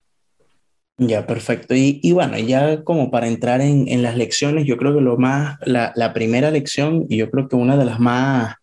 Ya, 0.96 1.26
perfecto. 1.26 1.74
Y, 1.74 1.98
y, 2.04 2.12
bueno, 2.12 2.38
ya 2.38 2.84
como 2.84 3.10
para 3.10 3.26
entrar 3.26 3.60
en, 3.60 3.88
en, 3.88 4.02
las 4.02 4.16
lecciones, 4.16 4.64
yo 4.64 4.76
creo 4.76 4.94
que 4.94 5.00
lo 5.00 5.16
más, 5.16 5.58
la, 5.66 5.92
la, 5.96 6.12
primera 6.12 6.52
lección, 6.52 7.06
y 7.08 7.16
yo 7.16 7.28
creo 7.32 7.48
que 7.48 7.56
una 7.56 7.76
de 7.76 7.84
las 7.84 7.98
más, 7.98 8.54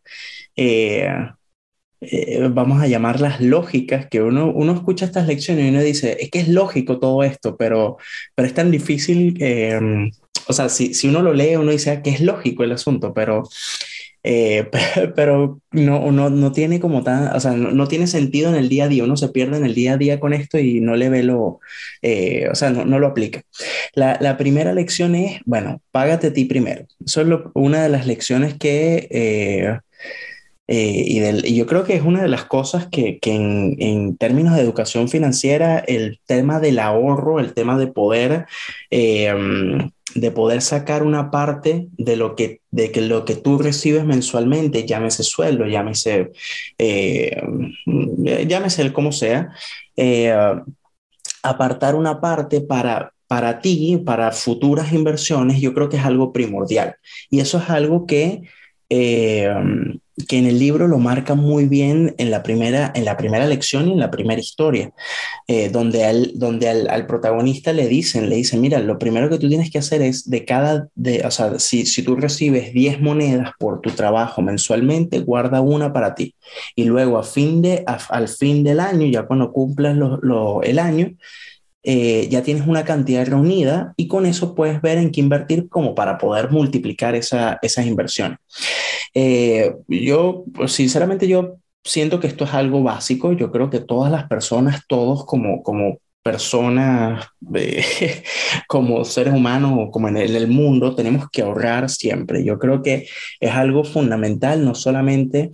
eh, 0.56 1.10
eh, 2.00 2.48
vamos 2.50 2.82
a 2.82 2.88
llamarlas 2.88 3.42
lógicas, 3.42 4.08
que 4.08 4.22
uno, 4.22 4.50
uno 4.50 4.72
escucha 4.72 5.04
estas 5.04 5.28
lecciones 5.28 5.66
y 5.66 5.70
uno 5.70 5.82
dice, 5.82 6.16
es 6.22 6.32
que 6.32 6.40
es 6.40 6.48
lógico 6.48 7.00
todo 7.00 7.22
esto, 7.24 7.58
pero, 7.58 7.98
pero 8.34 8.48
es 8.48 8.54
tan 8.54 8.72
difícil 8.72 9.36
eh, 9.42 10.10
o 10.48 10.54
sea, 10.54 10.70
si, 10.70 10.94
si 10.94 11.08
uno 11.10 11.22
lo 11.22 11.34
lee, 11.34 11.56
uno 11.56 11.72
dice 11.72 11.92
ah, 11.92 12.02
que 12.02 12.10
es 12.10 12.22
lógico 12.22 12.64
el 12.64 12.72
asunto, 12.72 13.14
pero, 13.14 13.44
eh, 14.24 14.70
pero 15.16 15.62
no, 15.72 16.12
no, 16.12 16.30
no, 16.30 16.52
tiene 16.52 16.80
como 16.80 17.04
tan, 17.04 17.36
o 17.36 17.40
sea, 17.40 17.52
no, 17.54 17.88
tiene 17.88 18.08
sentido 18.08 18.50
en 18.50 18.56
el 18.56 18.70
día 18.70 18.86
a 18.86 18.88
día, 18.88 19.04
uno 19.04 19.18
se 19.18 19.30
pierde 19.30 19.58
en 19.58 19.66
el 19.66 19.76
día 19.76 19.94
a 19.94 19.98
día 19.98 20.20
con 20.20 20.34
esto 20.34 20.60
y 20.60 20.82
no 20.82 20.96
le 20.96 21.10
ve 21.10 21.24
lo, 21.24 21.60
eh, 22.02 22.48
o 22.52 22.56
sea, 22.56 22.70
no, 22.70 22.86
no, 22.86 23.00
lo 23.00 23.08
aplica. 23.08 23.44
La, 23.94 24.18
la, 24.22 24.38
primera 24.38 24.74
lección 24.74 25.16
es, 25.16 25.42
bueno, 25.46 25.82
págate 25.92 26.28
a 26.28 26.34
ti 26.34 26.46
primero. 26.46 26.86
Eso 27.06 27.22
es 27.22 27.28
una 27.54 27.84
de 27.84 27.90
las 27.90 28.06
lecciones 28.06 28.56
que... 28.56 29.08
Eh, 30.74 31.04
y, 31.06 31.20
del, 31.20 31.46
y, 31.46 31.56
yo 31.56 31.66
creo 31.66 31.84
que 31.84 31.96
es 31.96 32.02
una 32.02 32.22
de 32.22 32.30
las 32.30 32.46
cosas 32.46 32.88
que, 32.88 33.20
que 33.20 33.34
en, 33.34 33.76
en, 33.80 34.16
términos 34.16 34.56
de 34.56 34.62
educación 34.62 35.10
financiera, 35.10 35.80
el 35.80 36.22
tema 36.26 36.62
del 36.62 36.80
ahorro, 36.80 37.42
el 37.42 37.54
tema 37.54 37.78
de 37.78 37.88
poder 37.88 38.46
de 40.16 40.32
poder 40.32 40.62
sacar 40.62 41.04
una 41.04 41.32
parte 41.32 41.88
de 41.98 42.16
lo 42.16 42.36
que, 42.36 42.62
de 42.72 42.92
que 42.92 43.02
lo 43.02 43.26
que 43.26 43.36
tú 43.36 43.58
recibes 43.58 44.06
mensualmente, 44.06 44.86
llámese 44.86 45.24
sueldo, 45.24 45.66
llámese, 45.66 46.32
eh, 46.78 47.42
llámese 48.48 48.82
el 48.82 48.94
como 48.94 49.12
sea, 49.12 49.50
eh, 49.96 50.34
apartar 51.44 51.96
una 51.96 52.20
parte 52.20 52.62
para 52.62 53.14
para 53.32 53.62
ti, 53.62 53.98
para 54.06 54.34
futuras 54.34 54.92
inversiones, 54.92 55.62
yo 55.62 55.74
creo 55.74 55.88
que 55.88 55.96
es 55.96 56.04
algo 56.04 56.34
primordial. 56.34 56.98
Y 57.30 57.40
eso 57.40 57.60
es 57.60 57.70
algo 57.70 58.06
que, 58.06 58.42
eh, 58.90 59.50
que 60.28 60.38
en 60.38 60.46
el 60.46 60.60
libro 60.60 60.88
lo 60.88 60.98
marca 60.98 61.36
muy 61.36 61.68
bien 61.68 62.16
en 62.18 62.32
la 62.32 62.44
primera, 62.44 62.92
en 62.96 63.06
la 63.06 63.18
primera 63.18 63.46
lección 63.46 63.88
y 63.88 63.94
en 63.94 64.00
la 64.00 64.12
primera 64.12 64.42
historia, 64.42 64.92
eh, 65.48 65.70
donde, 65.70 66.32
donde 66.36 66.70
al, 66.70 67.08
protagonista 67.08 67.74
le 67.74 67.88
dicen, 67.88 68.30
le 68.30 68.36
dicen, 68.36 68.62
mira, 68.62 68.80
lo 68.80 69.00
primero 69.00 69.30
que 69.30 69.38
tú 69.38 69.48
tienes 69.48 69.72
que 69.72 69.80
hacer 69.80 70.02
es 70.02 70.30
de 70.30 70.46
cada, 70.46 70.90
de, 70.96 71.26
o 71.26 71.32
sea, 71.32 71.60
si, 71.60 71.86
si 71.86 72.04
tú 72.04 72.16
recibes 72.16 72.74
10 72.74 73.02
monedas 73.02 73.52
por 73.58 73.82
tu 73.82 73.92
trabajo 73.92 74.42
mensualmente, 74.42 75.20
guarda 75.20 75.62
una 75.62 75.94
para 75.94 76.14
ti. 76.16 76.36
Y 76.76 76.86
luego 76.86 77.18
a 77.18 77.24
fin 77.24 77.62
de, 77.62 77.84
al 77.86 78.28
fin 78.28 78.64
del 78.64 78.80
año, 78.80 79.08
ya 79.08 79.24
cuando 79.24 79.52
cumplas 79.52 79.98
el 80.64 80.80
año, 80.80 81.12
eh, 81.84 82.28
ya 82.30 82.44
tienes 82.44 82.68
una 82.68 82.86
cantidad 82.86 83.26
reunida 83.26 83.94
y 83.98 84.08
con 84.08 84.26
eso 84.26 84.54
puedes 84.56 84.82
ver 84.82 84.98
en 84.98 85.12
qué 85.12 85.20
invertir 85.22 85.68
como 85.70 85.96
para 85.96 86.18
poder 86.18 86.52
multiplicar 86.52 87.16
esa, 87.16 87.58
esas 87.62 87.86
inversiones. 87.86 88.40
Eh, 89.14 89.74
yo, 89.88 90.46
pues, 90.54 90.74
sinceramente, 90.74 91.28
yo 91.28 91.58
siento 91.84 92.20
que 92.20 92.28
esto 92.28 92.46
es 92.46 92.54
algo 92.54 92.84
básico. 92.84 93.34
Yo 93.34 93.52
creo 93.52 93.70
que 93.70 93.80
todas 93.80 94.12
las 94.12 94.28
personas, 94.28 94.82
todos 94.88 95.26
como, 95.26 95.64
como 95.64 96.00
personas, 96.24 97.28
eh, 97.56 97.84
como 98.68 99.04
seres 99.06 99.34
humanos 99.34 99.90
como 99.92 100.08
en 100.08 100.18
el, 100.18 100.48
mundo, 100.48 100.96
tenemos 100.96 101.30
que 101.32 101.42
ahorrar 101.42 101.90
siempre. 101.90 102.44
Yo 102.44 102.60
creo 102.60 102.82
que 102.84 103.08
es 103.40 103.52
algo 103.52 103.84
fundamental, 103.84 104.64
no 104.64 104.76
solamente, 104.76 105.52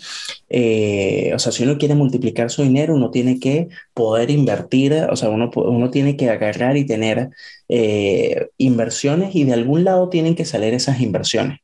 eh, 0.50 1.32
o 1.34 1.40
sea, 1.40 1.52
si 1.52 1.64
uno 1.64 1.78
quiere 1.78 1.96
multiplicar 1.96 2.50
su 2.50 2.64
dinero, 2.64 2.96
uno 2.96 3.12
tiene 3.12 3.40
que 3.40 3.70
poder 3.98 4.30
invertir, 4.30 4.94
o 5.10 5.16
sea, 5.16 5.30
uno, 5.30 5.50
uno 5.56 5.90
tiene 5.90 6.16
que 6.16 6.30
agarrar 6.30 6.78
y 6.78 6.86
tener 6.86 7.32
eh, 7.68 8.50
inversiones 8.58 9.36
y 9.36 9.44
de 9.44 9.54
algún 9.54 9.84
lado 9.84 10.10
tienen 10.10 10.36
que 10.36 10.46
salir 10.46 10.76
esas 10.76 11.02
inversiones. 11.02 11.62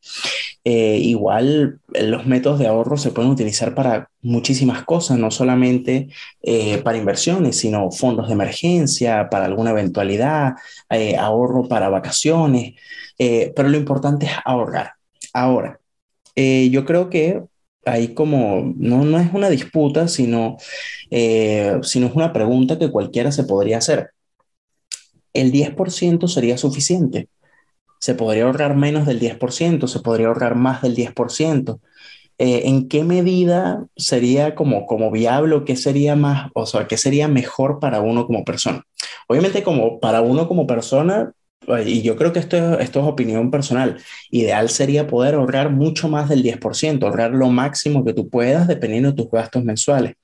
Eh, 0.63 0.97
igual 0.97 1.79
eh, 1.93 2.03
los 2.03 2.25
métodos 2.25 2.57
de 2.57 2.65
ahorro 2.65 2.97
se 2.97 3.11
pueden 3.11 3.29
utilizar 3.29 3.75
para 3.75 4.09
muchísimas 4.23 4.83
cosas, 4.83 5.19
no 5.19 5.29
solamente 5.29 6.09
para 6.83 6.97
inversiones, 6.97 7.57
sino 7.57 7.91
fondos 7.91 8.27
de 8.27 8.33
emergencia, 8.33 9.29
para 9.29 9.45
alguna 9.45 9.69
eventualidad, 9.69 10.53
ahorro 11.19 11.67
para 11.67 11.89
vacaciones, 11.89 12.73
pero 13.17 13.69
lo 13.69 13.77
importante 13.77 14.25
es 14.25 14.31
ahorrar. 14.43 14.93
Ahora, 15.33 15.79
yo 16.35 16.85
creo 16.85 17.09
que 17.09 17.43
hay 17.85 18.13
como, 18.13 18.73
no, 18.77 19.03
no 19.05 19.19
es 19.19 19.33
una 19.33 19.49
disputa, 19.49 20.07
sino, 20.07 20.57
sino 21.09 22.07
es 22.07 22.15
una 22.15 22.33
pregunta 22.33 22.79
que 22.79 22.91
cualquiera 22.91 23.31
se 23.31 23.43
podría 23.43 23.77
hacer 23.79 24.11
el 25.33 25.51
10% 25.51 26.27
sería 26.27 26.57
suficiente. 26.57 27.27
Se 27.99 28.15
podría 28.15 28.45
ahorrar 28.45 28.75
menos 28.75 29.05
del 29.05 29.19
10%, 29.19 29.87
se 29.87 29.99
podría 29.99 30.27
ahorrar 30.27 30.55
más 30.55 30.81
del 30.81 30.95
10%. 30.95 31.79
Eh, 32.37 32.63
¿En 32.65 32.87
qué 32.87 33.03
medida 33.03 33.85
sería 33.95 34.55
como, 34.55 34.85
como 34.85 35.11
viable 35.11 35.55
o 35.55 35.65
qué 35.65 35.75
sería 35.75 36.15
más, 36.15 36.49
o 36.55 36.65
sea, 36.65 36.87
qué 36.87 36.97
sería 36.97 37.27
mejor 37.27 37.79
para 37.79 38.01
uno 38.01 38.25
como 38.25 38.43
persona? 38.43 38.83
Obviamente 39.27 39.63
como 39.63 39.99
para 39.99 40.21
uno 40.21 40.47
como 40.47 40.67
persona, 40.67 41.31
y 41.85 42.01
yo 42.01 42.15
creo 42.15 42.33
que 42.33 42.39
esto, 42.39 42.79
esto 42.79 42.99
es 42.99 43.05
opinión 43.05 43.51
personal, 43.51 43.97
ideal 44.31 44.69
sería 44.69 45.07
poder 45.07 45.35
ahorrar 45.35 45.71
mucho 45.71 46.09
más 46.09 46.29
del 46.29 46.43
10%, 46.43 47.03
ahorrar 47.03 47.31
lo 47.31 47.49
máximo 47.49 48.03
que 48.03 48.13
tú 48.13 48.29
puedas 48.29 48.67
dependiendo 48.67 49.11
de 49.11 49.15
tus 49.15 49.31
gastos 49.31 49.63
mensuales. 49.63 50.15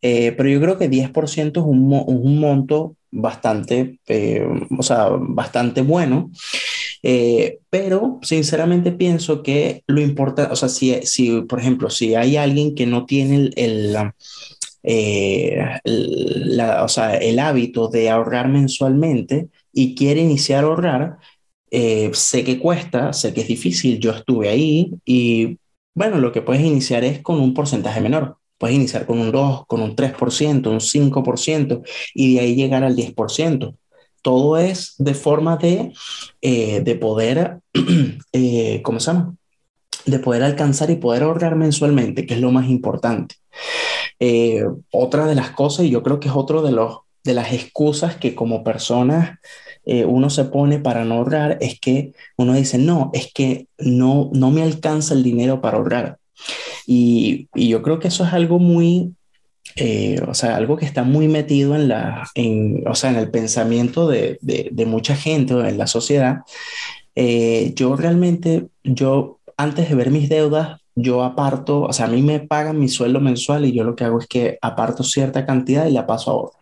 Eh, 0.00 0.32
pero 0.36 0.48
yo 0.48 0.60
creo 0.60 0.78
que 0.78 0.90
10% 0.90 1.60
es 1.60 1.66
un, 1.66 1.92
un 2.06 2.38
monto 2.38 2.96
bastante, 3.12 4.00
eh, 4.08 4.44
o 4.76 4.82
sea, 4.82 5.08
bastante 5.10 5.82
bueno. 5.82 6.30
Eh, 7.04 7.58
pero 7.68 8.20
sinceramente 8.22 8.92
pienso 8.92 9.42
que 9.42 9.82
lo 9.86 10.00
importante, 10.00 10.52
o 10.52 10.56
sea, 10.56 10.68
si, 10.68 11.00
si, 11.02 11.42
por 11.42 11.60
ejemplo, 11.60 11.90
si 11.90 12.14
hay 12.14 12.36
alguien 12.36 12.74
que 12.74 12.86
no 12.86 13.06
tiene 13.06 13.50
el, 13.56 13.96
la, 14.82 16.84
o 16.84 16.88
sea, 16.88 17.16
el 17.16 17.38
hábito 17.38 17.88
de 17.88 18.10
ahorrar 18.10 18.48
mensualmente, 18.48 19.48
y 19.72 19.94
quiere 19.94 20.20
iniciar 20.20 20.64
a 20.64 20.66
ahorrar, 20.68 21.18
eh, 21.70 22.10
sé 22.12 22.44
que 22.44 22.58
cuesta, 22.58 23.14
sé 23.14 23.32
que 23.32 23.40
es 23.40 23.48
difícil, 23.48 23.98
yo 23.98 24.10
estuve 24.10 24.50
ahí 24.50 24.92
y 25.06 25.58
bueno, 25.94 26.18
lo 26.18 26.30
que 26.30 26.42
puedes 26.42 26.62
iniciar 26.62 27.02
es 27.02 27.20
con 27.22 27.40
un 27.40 27.54
porcentaje 27.54 28.00
menor. 28.00 28.36
Puedes 28.58 28.76
iniciar 28.76 29.06
con 29.06 29.18
un 29.18 29.32
2, 29.32 29.66
con 29.66 29.82
un 29.82 29.96
3%, 29.96 30.70
un 30.70 30.80
5% 30.80 31.82
y 32.14 32.34
de 32.34 32.40
ahí 32.40 32.54
llegar 32.54 32.84
al 32.84 32.94
10%. 32.94 33.74
Todo 34.22 34.58
es 34.58 34.94
de 34.98 35.14
forma 35.14 35.56
de, 35.56 35.92
eh, 36.42 36.80
de 36.82 36.94
poder, 36.94 37.60
eh, 38.32 38.80
¿cómo 38.82 39.00
se 39.00 39.06
llama? 39.12 39.34
De 40.06 40.18
poder 40.18 40.42
alcanzar 40.42 40.90
y 40.90 40.96
poder 40.96 41.22
ahorrar 41.22 41.56
mensualmente, 41.56 42.26
que 42.26 42.34
es 42.34 42.40
lo 42.40 42.52
más 42.52 42.68
importante. 42.68 43.36
otra 44.90 45.26
de 45.26 45.34
las 45.34 45.50
cosas, 45.50 45.86
y 45.86 45.90
yo 45.90 46.02
creo 46.02 46.20
que 46.20 46.28
es 46.28 46.34
otro 46.34 46.62
de 46.62 46.72
los 46.72 46.98
de 47.24 47.34
las 47.34 47.52
excusas 47.52 48.16
que 48.16 48.34
como 48.34 48.64
personas 48.64 49.38
eh, 49.84 50.04
uno 50.04 50.30
se 50.30 50.44
pone 50.44 50.78
para 50.78 51.04
no 51.04 51.16
ahorrar 51.16 51.58
es 51.60 51.80
que 51.80 52.12
uno 52.36 52.54
dice, 52.54 52.78
no, 52.78 53.10
es 53.14 53.32
que 53.32 53.66
no, 53.78 54.30
no 54.32 54.50
me 54.50 54.62
alcanza 54.62 55.14
el 55.14 55.22
dinero 55.22 55.60
para 55.60 55.76
ahorrar. 55.76 56.18
Y, 56.86 57.48
y 57.54 57.68
yo 57.68 57.82
creo 57.82 57.98
que 57.98 58.08
eso 58.08 58.24
es 58.24 58.32
algo 58.32 58.58
muy, 58.58 59.14
eh, 59.76 60.20
o 60.28 60.34
sea, 60.34 60.56
algo 60.56 60.76
que 60.76 60.86
está 60.86 61.02
muy 61.02 61.28
metido 61.28 61.74
en, 61.74 61.88
la, 61.88 62.28
en, 62.34 62.84
o 62.86 62.94
sea, 62.94 63.10
en 63.10 63.16
el 63.16 63.30
pensamiento 63.30 64.08
de, 64.08 64.38
de, 64.40 64.86
mucha 64.86 65.16
gente 65.16 65.54
en 65.54 65.78
la 65.78 65.86
sociedad. 65.86 66.40
Eh, 67.14 67.72
yo 67.76 67.96
realmente, 67.96 68.68
yo 68.84 69.40
antes 69.56 69.88
de 69.88 69.94
ver 69.94 70.10
mis 70.10 70.28
deudas, 70.28 70.80
yo 70.94 71.22
aparto, 71.24 71.82
o 71.82 71.92
sea, 71.92 72.06
a 72.06 72.08
mí 72.08 72.22
me 72.22 72.40
pagan 72.40 72.78
mi 72.78 72.88
sueldo 72.88 73.20
mensual 73.20 73.64
y 73.64 73.72
yo 73.72 73.84
lo 73.84 73.96
que 73.96 74.04
hago 74.04 74.18
es 74.20 74.26
que 74.26 74.58
aparto 74.62 75.02
cierta 75.04 75.46
cantidad 75.46 75.86
y 75.86 75.92
la 75.92 76.06
paso 76.06 76.30
a 76.30 76.34
ahorro 76.34 76.61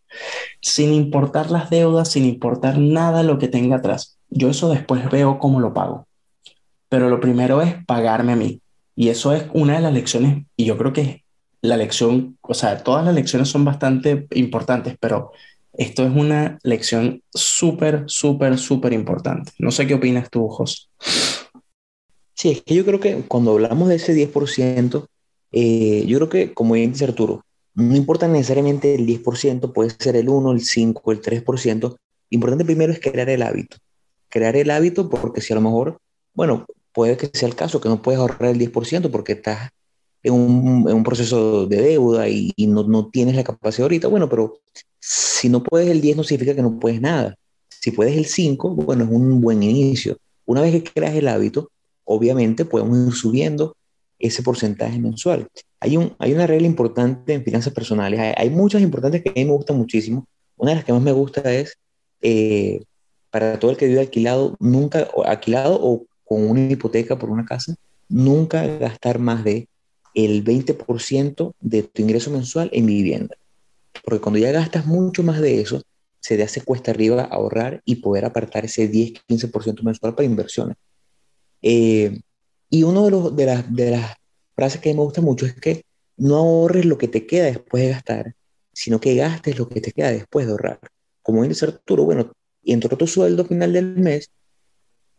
sin 0.60 0.92
importar 0.92 1.50
las 1.50 1.70
deudas, 1.70 2.10
sin 2.10 2.24
importar 2.24 2.78
nada 2.78 3.22
lo 3.22 3.38
que 3.38 3.48
tenga 3.48 3.76
atrás. 3.76 4.18
Yo 4.28 4.50
eso 4.50 4.68
después 4.70 5.10
veo 5.10 5.38
cómo 5.38 5.60
lo 5.60 5.74
pago. 5.74 6.06
Pero 6.88 7.08
lo 7.08 7.20
primero 7.20 7.62
es 7.62 7.74
pagarme 7.84 8.32
a 8.32 8.36
mí. 8.36 8.60
Y 8.96 9.08
eso 9.08 9.32
es 9.32 9.44
una 9.54 9.74
de 9.74 9.80
las 9.80 9.92
lecciones, 9.92 10.44
y 10.56 10.64
yo 10.66 10.76
creo 10.76 10.92
que 10.92 11.24
la 11.62 11.76
lección, 11.76 12.38
o 12.42 12.54
sea, 12.54 12.82
todas 12.82 13.04
las 13.04 13.14
lecciones 13.14 13.48
son 13.48 13.64
bastante 13.64 14.26
importantes, 14.32 14.96
pero 14.98 15.32
esto 15.72 16.04
es 16.04 16.14
una 16.14 16.58
lección 16.62 17.22
súper, 17.32 18.04
súper, 18.06 18.58
súper 18.58 18.92
importante. 18.92 19.52
No 19.58 19.70
sé 19.70 19.86
qué 19.86 19.94
opinas 19.94 20.30
tú, 20.30 20.48
José. 20.48 20.88
Sí, 22.34 22.50
es 22.50 22.62
que 22.62 22.74
yo 22.74 22.84
creo 22.84 23.00
que 23.00 23.22
cuando 23.28 23.52
hablamos 23.52 23.88
de 23.88 23.96
ese 23.96 24.14
10%, 24.14 25.06
eh, 25.52 26.04
yo 26.06 26.18
creo 26.18 26.28
que, 26.28 26.54
como 26.54 26.74
dice 26.74 27.04
Arturo, 27.04 27.44
no 27.74 27.96
importa 27.96 28.28
necesariamente 28.28 28.94
el 28.94 29.06
10%, 29.06 29.72
puede 29.72 29.90
ser 29.90 30.16
el 30.16 30.28
1, 30.28 30.52
el 30.52 30.60
5, 30.60 31.12
el 31.12 31.22
3%. 31.22 31.96
Importante 32.30 32.64
primero 32.64 32.92
es 32.92 33.00
crear 33.00 33.28
el 33.28 33.42
hábito. 33.42 33.76
Crear 34.28 34.56
el 34.56 34.70
hábito 34.70 35.08
porque 35.08 35.40
si 35.40 35.52
a 35.52 35.56
lo 35.56 35.62
mejor, 35.62 35.98
bueno, 36.34 36.66
puede 36.92 37.16
que 37.16 37.30
sea 37.32 37.48
el 37.48 37.54
caso 37.54 37.80
que 37.80 37.88
no 37.88 38.02
puedes 38.02 38.20
ahorrar 38.20 38.50
el 38.50 38.58
10% 38.58 39.10
porque 39.10 39.32
estás 39.32 39.70
en 40.22 40.34
un, 40.34 40.88
en 40.88 40.96
un 40.96 41.04
proceso 41.04 41.66
de 41.66 41.80
deuda 41.80 42.28
y, 42.28 42.52
no, 42.66 42.84
no, 42.84 43.08
tienes 43.08 43.36
la 43.36 43.44
capacidad 43.44 43.84
ahorita, 43.84 44.08
bueno, 44.08 44.28
pero 44.28 44.58
si 44.98 45.48
no 45.48 45.62
puedes 45.62 45.88
el 45.88 46.00
10 46.00 46.18
no 46.18 46.24
significa 46.24 46.54
que 46.54 46.62
no 46.62 46.78
puedes 46.78 47.00
nada. 47.00 47.36
Si 47.68 47.90
puedes 47.92 48.16
el 48.16 48.26
5, 48.26 48.70
bueno, 48.70 49.04
es 49.04 49.10
un 49.10 49.40
buen 49.40 49.62
inicio. 49.62 50.18
Una 50.44 50.60
vez 50.60 50.72
que 50.72 50.92
creas 50.92 51.14
el 51.14 51.28
hábito, 51.28 51.70
obviamente 52.04 52.64
podemos 52.64 53.06
ir 53.06 53.14
subiendo 53.14 53.74
ese 54.20 54.42
porcentaje 54.42 54.98
mensual. 54.98 55.48
Hay, 55.80 55.96
un, 55.96 56.14
hay 56.18 56.32
una 56.32 56.46
regla 56.46 56.66
importante 56.66 57.32
en 57.32 57.42
finanzas 57.42 57.72
personales, 57.72 58.20
hay, 58.36 58.50
muchas 58.50 58.82
importantes 58.82 59.22
que 59.22 59.30
a 59.30 59.32
mí 59.34 59.44
me 59.44 59.52
gustan 59.52 59.78
muchísimo. 59.78 60.26
Una 60.56 60.72
de 60.72 60.76
las 60.76 60.84
que 60.84 60.92
más 60.92 61.02
me 61.02 61.12
gusta 61.12 61.52
es, 61.52 61.78
eh, 62.20 62.82
para 63.30 63.58
todo 63.58 63.70
el 63.70 63.76
que 63.76 63.86
vive 63.86 64.00
alquilado, 64.00 64.56
nunca, 64.60 65.08
alquilado 65.24 65.78
o 65.80 66.04
con 66.24 66.48
una 66.48 66.70
hipoteca 66.70 67.18
por 67.18 67.30
una 67.30 67.46
casa, 67.46 67.74
nunca 68.08 68.66
gastar 68.66 69.18
más 69.18 69.42
de 69.42 69.68
el 70.14 70.44
20% 70.44 71.54
de 71.60 71.82
tu 71.84 72.02
ingreso 72.02 72.30
mensual 72.30 72.68
en 72.72 72.86
vivienda. 72.86 73.36
Porque 74.04 74.20
cuando 74.20 74.38
ya 74.38 74.52
gastas 74.52 74.86
mucho 74.86 75.22
más 75.22 75.40
de 75.40 75.60
eso, 75.60 75.82
se 76.20 76.36
te 76.36 76.42
hace 76.42 76.60
cuesta 76.60 76.90
arriba 76.90 77.22
ahorrar 77.22 77.80
y 77.84 77.96
poder 77.96 78.24
apartar 78.26 78.66
ese 78.66 78.90
10-15% 78.90 79.82
mensual 79.82 80.14
para 80.14 80.26
inversiones. 80.26 80.76
Eh, 81.62 82.20
y 82.70 82.84
uno 82.84 83.04
de, 83.04 83.10
los, 83.10 83.36
de, 83.36 83.46
las, 83.46 83.74
de 83.74 83.90
las 83.90 84.16
frases 84.54 84.80
que 84.80 84.94
me 84.94 85.00
gusta 85.00 85.20
mucho 85.20 85.44
es 85.44 85.54
que 85.54 85.82
no 86.16 86.36
ahorres 86.36 86.84
lo 86.84 86.96
que 86.96 87.08
te 87.08 87.26
queda 87.26 87.46
después 87.46 87.82
de 87.82 87.90
gastar, 87.90 88.34
sino 88.72 89.00
que 89.00 89.16
gastes 89.16 89.58
lo 89.58 89.68
que 89.68 89.80
te 89.80 89.90
queda 89.92 90.12
después 90.12 90.46
de 90.46 90.52
ahorrar. 90.52 90.78
Como 91.22 91.42
dice 91.44 91.66
Arturo, 91.66 92.04
bueno, 92.04 92.32
entró 92.62 92.96
tu 92.96 93.06
sueldo 93.06 93.44
final 93.44 93.72
del 93.72 93.96
mes, 93.96 94.30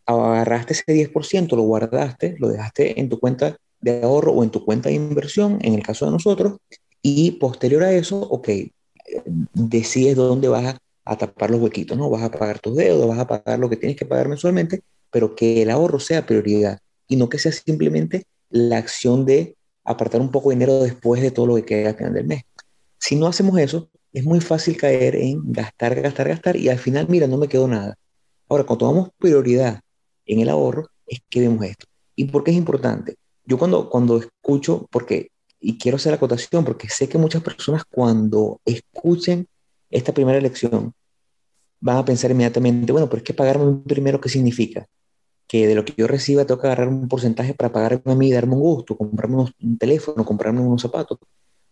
agarraste 0.06 0.72
ese 0.72 0.84
10%, 0.92 1.56
lo 1.56 1.62
guardaste, 1.62 2.36
lo 2.38 2.48
dejaste 2.48 2.98
en 3.00 3.08
tu 3.08 3.20
cuenta 3.20 3.56
de 3.80 4.02
ahorro 4.02 4.32
o 4.32 4.42
en 4.42 4.50
tu 4.50 4.64
cuenta 4.64 4.88
de 4.88 4.94
inversión, 4.94 5.58
en 5.62 5.74
el 5.74 5.82
caso 5.82 6.06
de 6.06 6.12
nosotros, 6.12 6.58
y 7.02 7.32
posterior 7.32 7.82
a 7.82 7.92
eso, 7.92 8.20
ok, 8.20 8.48
decides 9.52 10.16
dónde 10.16 10.48
vas 10.48 10.76
a 11.04 11.16
tapar 11.16 11.50
los 11.50 11.60
huequitos, 11.60 11.98
¿no? 11.98 12.08
Vas 12.08 12.22
a 12.22 12.30
pagar 12.30 12.60
tus 12.60 12.76
deudas, 12.76 13.08
vas 13.08 13.18
a 13.18 13.26
pagar 13.26 13.58
lo 13.58 13.68
que 13.68 13.76
tienes 13.76 13.96
que 13.96 14.06
pagar 14.06 14.28
mensualmente, 14.28 14.82
pero 15.10 15.34
que 15.34 15.62
el 15.62 15.70
ahorro 15.70 15.98
sea 15.98 16.24
prioridad 16.24 16.78
y 17.08 17.16
no 17.16 17.28
que 17.28 17.38
sea 17.38 17.52
simplemente 17.52 18.24
la 18.50 18.78
acción 18.78 19.24
de 19.24 19.56
apartar 19.84 20.20
un 20.20 20.30
poco 20.30 20.50
de 20.50 20.56
dinero 20.56 20.80
después 20.80 21.22
de 21.22 21.30
todo 21.30 21.46
lo 21.46 21.56
que 21.56 21.64
queda 21.64 21.90
al 21.90 21.96
final 21.96 22.14
del 22.14 22.26
mes. 22.26 22.42
Si 22.98 23.16
no 23.16 23.26
hacemos 23.26 23.58
eso, 23.58 23.90
es 24.12 24.24
muy 24.24 24.40
fácil 24.40 24.76
caer 24.76 25.16
en 25.16 25.52
gastar, 25.52 26.00
gastar, 26.00 26.28
gastar 26.28 26.56
y 26.56 26.68
al 26.68 26.78
final, 26.78 27.06
mira, 27.08 27.26
no 27.26 27.38
me 27.38 27.48
quedó 27.48 27.66
nada. 27.66 27.96
Ahora, 28.48 28.64
cuando 28.64 28.86
tomamos 28.86 29.10
prioridad 29.18 29.80
en 30.26 30.40
el 30.40 30.48
ahorro, 30.48 30.88
es 31.06 31.20
que 31.28 31.40
vemos 31.40 31.64
esto. 31.64 31.86
¿Y 32.14 32.26
por 32.26 32.44
qué 32.44 32.50
es 32.50 32.56
importante? 32.56 33.16
Yo 33.44 33.58
cuando, 33.58 33.88
cuando 33.88 34.18
escucho, 34.18 34.86
porque, 34.90 35.30
y 35.58 35.78
quiero 35.78 35.96
hacer 35.96 36.10
la 36.10 36.16
acotación, 36.16 36.64
porque 36.64 36.88
sé 36.88 37.08
que 37.08 37.18
muchas 37.18 37.42
personas 37.42 37.82
cuando 37.90 38.60
escuchen 38.64 39.48
esta 39.90 40.12
primera 40.12 40.40
lección 40.40 40.92
van 41.80 41.96
a 41.96 42.04
pensar 42.04 42.30
inmediatamente, 42.30 42.92
bueno, 42.92 43.08
pero 43.08 43.18
es 43.18 43.24
que 43.24 43.34
pagarme 43.34 43.82
primero, 43.86 44.20
¿qué 44.20 44.28
significa? 44.28 44.86
Que 45.52 45.66
de 45.66 45.74
lo 45.74 45.84
que 45.84 45.92
yo 45.94 46.06
reciba 46.06 46.46
tengo 46.46 46.58
que 46.58 46.66
agarrar 46.66 46.88
un 46.88 47.08
porcentaje 47.08 47.52
para 47.52 47.70
pagarme 47.70 48.10
a 48.10 48.14
mí, 48.14 48.32
darme 48.32 48.54
un 48.54 48.60
gusto, 48.60 48.96
comprarme 48.96 49.36
un 49.60 49.76
teléfono, 49.76 50.24
comprarme 50.24 50.62
unos 50.62 50.80
zapatos. 50.80 51.18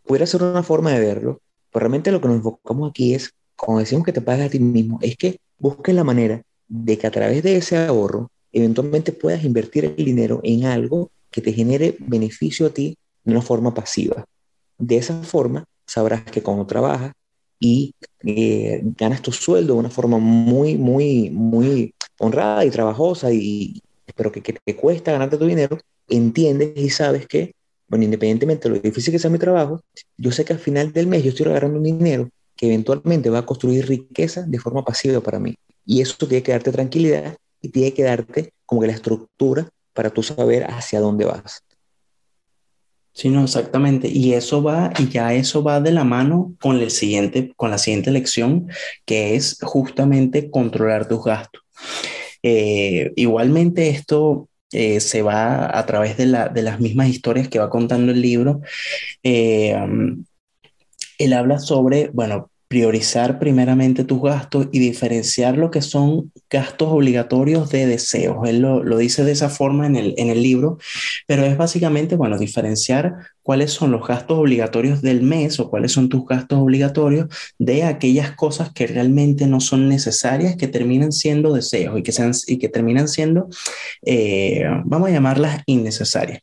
Pudiera 0.05 0.27
ser 0.27 0.43
una 0.43 0.63
forma 0.63 0.93
de 0.93 1.01
verlo, 1.01 1.41
pero 1.73 1.81
realmente 1.81 2.13
lo 2.13 2.21
que 2.21 2.29
nos 2.29 2.37
enfocamos 2.37 2.91
aquí 2.91 3.15
es, 3.15 3.33
como 3.57 3.79
decimos 3.79 4.05
que 4.05 4.13
te 4.13 4.21
pagas 4.21 4.49
a 4.49 4.51
ti 4.51 4.59
mismo, 4.61 4.99
es 5.01 5.17
que 5.17 5.39
busques 5.59 5.95
la 5.95 6.05
manera 6.05 6.43
de 6.69 6.99
que 6.99 7.07
a 7.07 7.11
través 7.11 7.43
de 7.43 7.57
ese 7.57 7.79
ahorro 7.79 8.31
eventualmente 8.53 9.13
puedas 9.13 9.45
invertir 9.45 9.87
el 9.87 10.05
dinero 10.05 10.41
en 10.43 10.67
algo 10.67 11.11
que 11.31 11.41
te 11.41 11.55
genere 11.55 11.97
beneficio 12.01 12.67
a 12.67 12.71
ti 12.71 12.99
de 13.25 13.33
una 13.33 13.41
forma 13.41 13.73
pasiva. 13.73 14.27
De 14.77 14.99
esa 14.99 15.23
forma, 15.23 15.65
sabrás 15.87 16.25
que 16.25 16.43
cuando 16.43 16.67
trabajas 16.67 17.13
y 17.59 17.95
eh, 18.27 18.83
ganas 18.99 19.23
tu 19.23 19.33
sueldo 19.33 19.73
de 19.73 19.81
una 19.81 19.91
forma 19.91 20.19
muy, 20.19 20.77
muy, 20.77 21.31
muy 21.31 21.95
honrada 22.21 22.65
y 22.65 22.71
trabajosa, 22.71 23.33
y, 23.33 23.83
pero 24.15 24.31
que, 24.31 24.43
que 24.43 24.53
te 24.53 24.77
cuesta 24.77 25.13
ganarte 25.13 25.39
tu 25.39 25.47
dinero, 25.47 25.79
entiendes 26.09 26.73
y 26.77 26.91
sabes 26.91 27.27
que, 27.27 27.55
bueno, 27.89 28.05
independientemente 28.05 28.69
de 28.69 28.77
lo 28.77 28.81
difícil 28.81 29.13
que 29.13 29.19
sea 29.19 29.31
mi 29.31 29.39
trabajo, 29.39 29.81
yo 30.17 30.31
sé 30.31 30.45
que 30.45 30.53
al 30.53 30.59
final 30.59 30.93
del 30.93 31.07
mes 31.07 31.25
yo 31.25 31.31
estoy 31.31 31.47
agarrando 31.47 31.79
un 31.79 31.85
dinero 31.85 32.29
que 32.57 32.67
eventualmente 32.67 33.31
va 33.31 33.39
a 33.39 33.47
construir 33.47 33.87
riqueza 33.89 34.43
de 34.43 34.59
forma 34.59 34.85
pasiva 34.85 35.21
para 35.21 35.39
mí. 35.39 35.57
Y 35.87 36.03
eso 36.03 36.15
tiene 36.27 36.43
que 36.43 36.53
darte 36.53 36.71
tranquilidad 36.71 37.37
y 37.63 37.71
tiene 37.71 37.95
que 37.95 38.03
darte 38.03 38.53
como 38.67 38.83
que 38.83 38.89
la 38.89 38.93
estructura 38.93 39.69
para 39.95 40.11
tú 40.11 40.23
saber 40.23 40.65
hacia 40.71 41.01
dónde 41.01 41.25
vas. 41.25 41.63
Sí, 43.13 43.29
no, 43.29 43.43
exactamente. 43.43 44.09
Y 44.09 44.35
eso 44.35 44.63
va, 44.63 44.93
y 44.99 45.09
ya 45.09 45.35
eso 45.35 45.63
va 45.63 45.81
de 45.81 45.91
la 45.91 46.05
mano 46.05 46.55
con, 46.61 46.77
el 46.77 46.91
siguiente, 46.91 47.53
con 47.57 47.71
la 47.71 47.79
siguiente 47.79 48.11
lección, 48.11 48.69
que 49.05 49.35
es 49.35 49.59
justamente 49.63 50.51
controlar 50.51 51.09
tus 51.09 51.25
gastos. 51.25 51.63
Eh, 52.43 53.13
igualmente 53.17 53.91
esto 53.91 54.49
eh, 54.73 55.01
se 55.01 55.23
va 55.23 55.77
a 55.79 55.85
través 55.87 56.17
de, 56.17 56.27
la, 56.27 56.49
de, 56.49 56.63
las 56.63 56.81
mismas 56.81 57.09
historias 57.09 57.49
que 57.49 57.59
va 57.59 57.71
contando 57.71 58.13
el 58.13 58.23
libro. 58.23 58.61
Eh, 59.23 59.77
él 61.19 61.33
habla 61.33 61.59
sobre, 61.59 62.09
bueno, 62.13 62.51
priorizar 62.71 63.41
primeramente 63.41 64.05
tus 64.05 64.23
gastos 64.23 64.69
y 64.71 64.79
diferenciar 64.79 65.59
lo 65.59 65.73
que 65.73 65.83
son 65.83 66.33
gastos 66.49 66.89
obligatorios 66.89 67.69
de 67.71 67.87
deseos. 67.87 68.49
Él 68.49 68.61
lo, 68.61 68.85
lo 68.85 68.97
dice 68.97 69.25
de 69.25 69.33
esa 69.33 69.51
forma 69.51 69.89
en 69.89 69.97
el, 69.97 70.15
en 70.17 70.31
el 70.31 70.41
libro, 70.41 70.79
pero 71.27 71.45
es 71.45 71.57
básicamente, 71.57 72.15
bueno, 72.15 72.39
diferenciar 72.39 73.27
cuáles 73.43 73.73
son 73.73 73.91
los 73.91 74.07
gastos 74.07 74.39
obligatorios 74.39 75.03
del 75.03 75.23
mes 75.23 75.61
o 75.61 75.71
cuáles 75.71 75.93
son 75.93 76.09
tus 76.09 76.27
gastos 76.27 76.59
obligatorios 76.59 77.29
de 77.59 77.85
aquellas 77.85 78.33
cosas 78.37 78.73
que 78.73 78.87
realmente 78.87 79.47
no 79.47 79.61
son 79.61 79.89
necesarias, 79.89 80.57
que 80.57 80.69
terminan 80.69 81.13
siendo 81.13 81.53
deseos 81.53 81.99
y 81.99 82.03
que, 82.03 82.13
sean, 82.13 82.33
y 82.47 82.59
que 82.59 82.69
terminan 82.69 83.09
siendo, 83.09 83.49
eh, 84.05 84.65
vamos 84.85 85.09
a 85.09 85.13
llamarlas 85.13 85.63
innecesarias. 85.67 86.43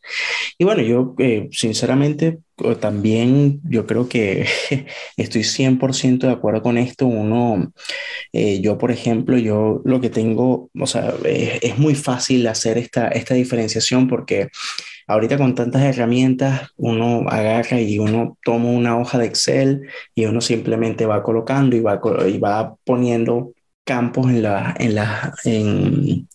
Y 0.57 0.63
bueno, 0.63 0.81
yo 0.81 1.15
eh, 1.19 1.49
sinceramente 1.51 2.39
también 2.79 3.61
yo 3.69 3.85
creo 3.85 4.09
que 4.09 4.45
estoy 5.17 5.43
100% 5.43 6.19
de 6.19 6.31
acuerdo 6.31 6.61
con 6.61 6.77
esto. 6.77 7.05
Uno, 7.05 7.71
eh, 8.33 8.59
yo 8.61 8.77
por 8.77 8.91
ejemplo, 8.91 9.37
yo 9.37 9.81
lo 9.85 10.01
que 10.01 10.09
tengo, 10.09 10.69
o 10.79 10.87
sea, 10.87 11.13
es, 11.25 11.59
es 11.61 11.77
muy 11.77 11.95
fácil 11.95 12.47
hacer 12.47 12.77
esta, 12.77 13.09
esta 13.09 13.35
diferenciación 13.35 14.07
porque 14.07 14.49
Ahorita 15.07 15.37
con 15.37 15.55
tantas 15.55 15.83
herramientas, 15.83 16.69
uno 16.75 17.29
agarra 17.29 17.79
y 17.79 17.97
uno 17.97 18.37
toma 18.43 18.69
una 18.69 18.97
hoja 18.97 19.17
de 19.17 19.25
Excel 19.25 19.87
y 20.13 20.25
uno 20.25 20.41
simplemente 20.41 21.05
va 21.05 21.23
colocando 21.23 21.75
y 21.77 21.79
va, 21.79 22.01
y 22.27 22.37
va 22.37 22.75
poniendo 22.83 23.53
campos 23.85 24.27
en, 24.27 24.43
la, 24.43 24.75
en, 24.77 24.95
la, 24.95 25.33
en, 25.45 26.27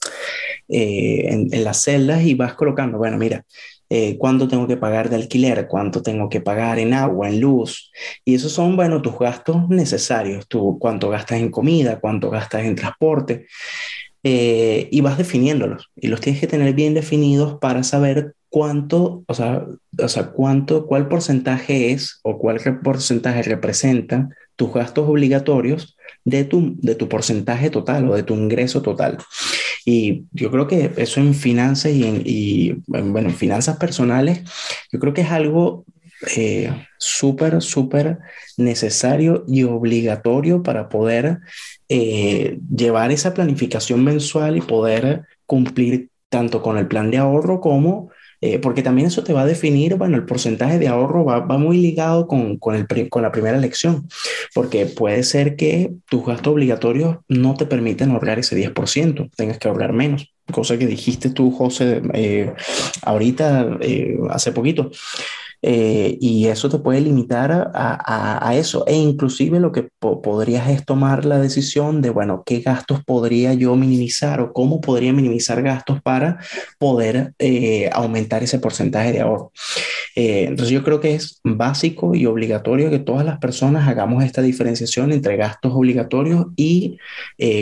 eh, 0.69 1.49
en, 1.53 1.65
las 1.65 1.83
celdas 1.83 2.23
y 2.23 2.35
vas 2.35 2.55
colocando, 2.55 2.97
bueno, 2.97 3.19
mira, 3.19 3.45
eh, 3.91 4.17
cuánto 4.17 4.49
tengo 4.49 4.67
que 4.67 4.79
pagar 4.79 5.11
de 5.11 5.17
alquiler, 5.17 5.69
cuánto 5.69 6.03
tengo 6.03 6.31
que 6.31 6.41
pagar 6.41 6.79
en 6.79 6.95
agua, 6.95 7.29
en 7.29 7.41
luz. 7.41 7.93
Y 8.25 8.35
esos 8.37 8.53
son, 8.53 8.75
bueno, 8.75 9.03
tus 9.03 9.19
gastos 9.19 9.69
necesarios, 9.69 10.49
tú, 10.49 10.79
cuánto 10.81 11.11
gastas 11.11 11.41
en 11.41 11.51
comida, 11.51 12.01
cuánto 12.01 12.31
gastas 12.31 12.65
en 12.65 12.75
transporte. 12.75 13.47
Eh, 14.25 14.89
y 14.91 15.01
vas 15.01 15.19
definiéndolos 15.19 15.91
y 15.97 16.07
los 16.07 16.21
tienes 16.21 16.41
que 16.41 16.47
tener 16.47 16.75
bien 16.75 16.95
definidos 16.95 17.59
para 17.61 17.83
saber 17.83 18.35
cuánto, 18.53 19.25
o 19.27 19.35
sea, 19.35 19.65
o 19.99 20.09
sea, 20.09 20.27
cuánto, 20.27 20.87
cuál 20.87 21.09
porcentaje 21.09 21.93
es 21.93 22.21
o 22.23 22.37
cuál 22.39 22.61
porcentaje 22.85 23.43
representa 23.43 24.29
tus 24.57 24.75
gastos 24.75 25.09
obligatorios 25.09 25.97
de 26.27 26.45
tu, 26.45 26.77
de 26.77 26.95
tu 26.95 27.09
porcentaje 27.09 27.71
total 27.71 28.11
o 28.11 28.15
de 28.15 28.25
tu 28.25 28.35
ingreso 28.35 28.83
total. 28.83 29.17
Y 29.87 30.27
yo 30.33 30.51
creo 30.51 30.67
que 30.69 30.93
eso 30.99 31.19
en 31.21 31.35
finanzas 31.35 31.93
y 31.93 32.05
en, 32.05 32.23
y, 32.27 32.73
bueno, 32.87 33.31
en 33.31 33.35
finanzas 33.35 33.79
personales, 33.79 34.43
yo 34.93 34.99
creo 34.99 35.15
que 35.15 35.23
es 35.23 35.31
algo 35.31 35.87
eh, 36.37 36.71
súper, 36.99 37.63
súper 37.63 38.19
necesario 38.59 39.47
y 39.49 39.63
obligatorio 39.63 40.63
para 40.63 40.91
poder 40.91 41.39
eh, 41.89 42.61
llevar 42.69 43.13
esa 43.13 43.33
planificación 43.33 44.05
mensual 44.05 44.59
y 44.59 44.61
poder 44.61 45.23
cumplir 45.47 46.11
tanto 46.29 46.61
con 46.61 46.77
el 46.77 46.87
plan 46.87 47.11
de 47.11 47.17
ahorro 47.17 47.63
como, 47.63 48.11
eh, 48.43 48.59
porque 48.59 48.83
también 48.83 49.07
eso 49.07 49.25
te 49.25 49.33
va 49.33 49.43
a 49.43 49.47
definir, 49.47 49.95
bueno, 49.97 50.17
el 50.17 50.27
porcentaje 50.27 50.79
de 50.79 50.89
ahorro 50.89 51.25
va, 51.25 51.41
va 51.41 51.59
muy 51.59 51.79
ligado 51.79 52.27
con, 52.27 52.59
con, 52.59 52.75
el, 52.75 53.09
con 53.09 53.23
la 53.23 53.33
primera 53.33 53.57
elección, 53.57 54.09
porque 54.55 54.87
puede 54.87 55.23
ser 55.23 55.57
que 55.57 55.93
tus 56.11 56.27
gastos 56.27 56.53
obligatorios 56.53 57.19
no 57.29 57.55
te 57.55 57.67
permiten 57.67 58.11
ahorrar 58.11 58.41
ese 58.41 58.57
10%, 58.57 59.31
tengas 59.37 59.59
que 59.59 59.69
ahorrar 59.69 59.93
menos 59.93 60.32
cosa 60.51 60.79
que 60.79 60.87
dijiste 60.87 61.31
tú, 61.31 61.51
José, 61.51 62.03
eh, 62.15 62.53
ahorita, 63.03 63.79
hace 64.31 64.53
poquito. 64.53 64.91
Eh, 65.65 66.19
y 66.21 66.49
eso 66.49 66.69
te 66.69 66.79
puede 66.79 67.01
limitar 67.01 67.71
a, 67.73 68.55
eso. 68.57 68.85
E 68.87 68.97
inclusive 68.97 69.61
lo 69.61 69.71
que 69.73 69.89
podrías 70.01 70.69
es 70.69 70.85
tomar 70.85 71.25
la 71.25 71.39
decisión 71.39 72.03
de, 72.03 72.11
bueno, 72.11 72.43
qué 72.45 72.61
gastos 72.61 73.03
podría 73.05 73.55
yo 73.55 73.77
minimizar 73.77 74.41
o 74.41 74.53
cómo 74.53 74.81
podría 74.81 75.13
minimizar 75.13 75.63
gastos 75.63 76.03
para 76.03 76.39
poder 76.79 77.35
eh, 77.39 77.89
aumentar 77.93 78.43
ese 78.43 78.59
porcentaje 78.59 79.13
de 79.13 79.21
ahorro. 79.21 79.53
Eh, 80.17 80.47
entonces 80.49 80.71
yo 80.71 80.83
creo 80.83 81.01
que 81.01 81.15
es 81.15 81.41
básico 81.45 82.15
y 82.15 82.27
obligatorio 82.27 82.91
que 82.91 82.99
todas 82.99 83.25
las 83.25 83.39
personas 83.39 83.89
hagamos 83.89 84.25
esta 84.25 84.43
diferenciación 84.43 85.13
entre 85.13 85.37
gastos 85.37 85.73
obligatorios 85.75 86.47
y 86.57 86.99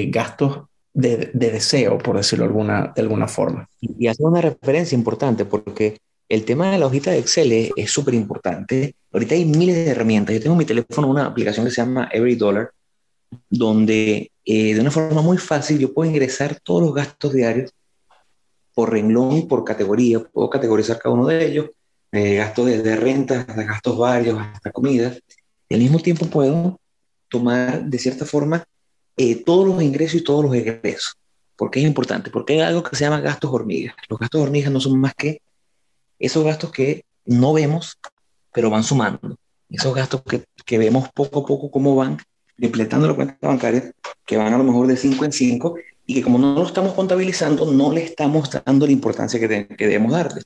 gastos 0.08 0.69
de, 0.92 1.30
de, 1.32 1.50
deseo, 1.50 1.98
por 1.98 2.16
decirlo 2.16 2.44
alguna, 2.44 2.92
de 2.94 3.02
alguna 3.02 3.28
forma. 3.28 3.68
Y 3.80 4.06
hace 4.06 4.22
una 4.24 4.40
referencia 4.40 4.96
importante 4.96 5.44
porque 5.44 5.98
el 6.30 6.44
tema 6.44 6.70
de 6.70 6.78
la 6.78 6.86
hojita 6.86 7.10
de 7.10 7.18
Excel 7.18 7.72
es 7.74 7.90
súper 7.90 8.14
importante. 8.14 8.94
Ahorita 9.12 9.34
hay 9.34 9.44
miles 9.44 9.74
de 9.74 9.88
herramientas. 9.88 10.34
Yo 10.34 10.40
tengo 10.40 10.54
en 10.54 10.58
mi 10.58 10.64
teléfono 10.64 11.08
una 11.08 11.26
aplicación 11.26 11.66
que 11.66 11.72
se 11.72 11.82
llama 11.82 12.08
Every 12.12 12.36
Dollar, 12.36 12.70
donde 13.48 14.30
eh, 14.44 14.74
de 14.74 14.80
una 14.80 14.92
forma 14.92 15.22
muy 15.22 15.38
fácil 15.38 15.78
yo 15.78 15.92
puedo 15.92 16.08
ingresar 16.08 16.58
todos 16.60 16.82
los 16.82 16.94
gastos 16.94 17.32
diarios 17.32 17.72
por 18.74 18.92
renglón 18.92 19.48
por 19.48 19.64
categoría. 19.64 20.20
Puedo 20.20 20.48
categorizar 20.48 20.98
cada 20.98 21.14
uno 21.14 21.26
de 21.26 21.44
ellos, 21.44 21.70
eh, 22.12 22.36
gastos 22.36 22.66
desde 22.66 22.96
rentas 22.96 23.46
gastos 23.46 23.98
varios, 23.98 24.38
hasta 24.40 24.70
comida. 24.70 25.12
Y 25.68 25.74
al 25.74 25.80
mismo 25.80 25.98
tiempo 25.98 26.26
puedo 26.26 26.78
tomar 27.28 27.84
de 27.84 27.98
cierta 27.98 28.24
forma 28.24 28.64
eh, 29.22 29.42
todos 29.44 29.66
los 29.66 29.82
ingresos 29.82 30.18
y 30.18 30.24
todos 30.24 30.42
los 30.42 30.54
egresos. 30.54 31.14
¿Por 31.54 31.70
qué 31.70 31.80
es 31.80 31.86
importante? 31.86 32.30
Porque 32.30 32.54
hay 32.54 32.60
algo 32.60 32.82
que 32.82 32.96
se 32.96 33.04
llama 33.04 33.20
gastos 33.20 33.50
hormigas. 33.52 33.94
Los 34.08 34.18
gastos 34.18 34.40
hormigas 34.40 34.72
no 34.72 34.80
son 34.80 34.98
más 34.98 35.14
que 35.14 35.42
esos 36.18 36.42
gastos 36.42 36.72
que 36.72 37.04
no 37.26 37.52
vemos, 37.52 37.98
pero 38.50 38.70
van 38.70 38.82
sumando. 38.82 39.36
Esos 39.68 39.94
gastos 39.94 40.22
que, 40.22 40.44
que 40.64 40.78
vemos 40.78 41.10
poco 41.12 41.40
a 41.40 41.44
poco 41.44 41.70
cómo 41.70 41.94
van 41.96 42.16
depletando 42.56 43.06
la 43.08 43.14
cuenta 43.14 43.36
bancaria, 43.46 43.92
que 44.24 44.38
van 44.38 44.54
a 44.54 44.56
lo 44.56 44.64
mejor 44.64 44.86
de 44.86 44.96
5 44.96 45.22
en 45.26 45.32
5, 45.32 45.74
y 46.06 46.14
que 46.14 46.22
como 46.22 46.38
no 46.38 46.54
lo 46.54 46.64
estamos 46.64 46.94
contabilizando, 46.94 47.70
no 47.70 47.92
le 47.92 48.04
estamos 48.04 48.48
dando 48.64 48.86
la 48.86 48.92
importancia 48.92 49.38
que, 49.38 49.68
que 49.68 49.86
debemos 49.86 50.12
darle. 50.12 50.40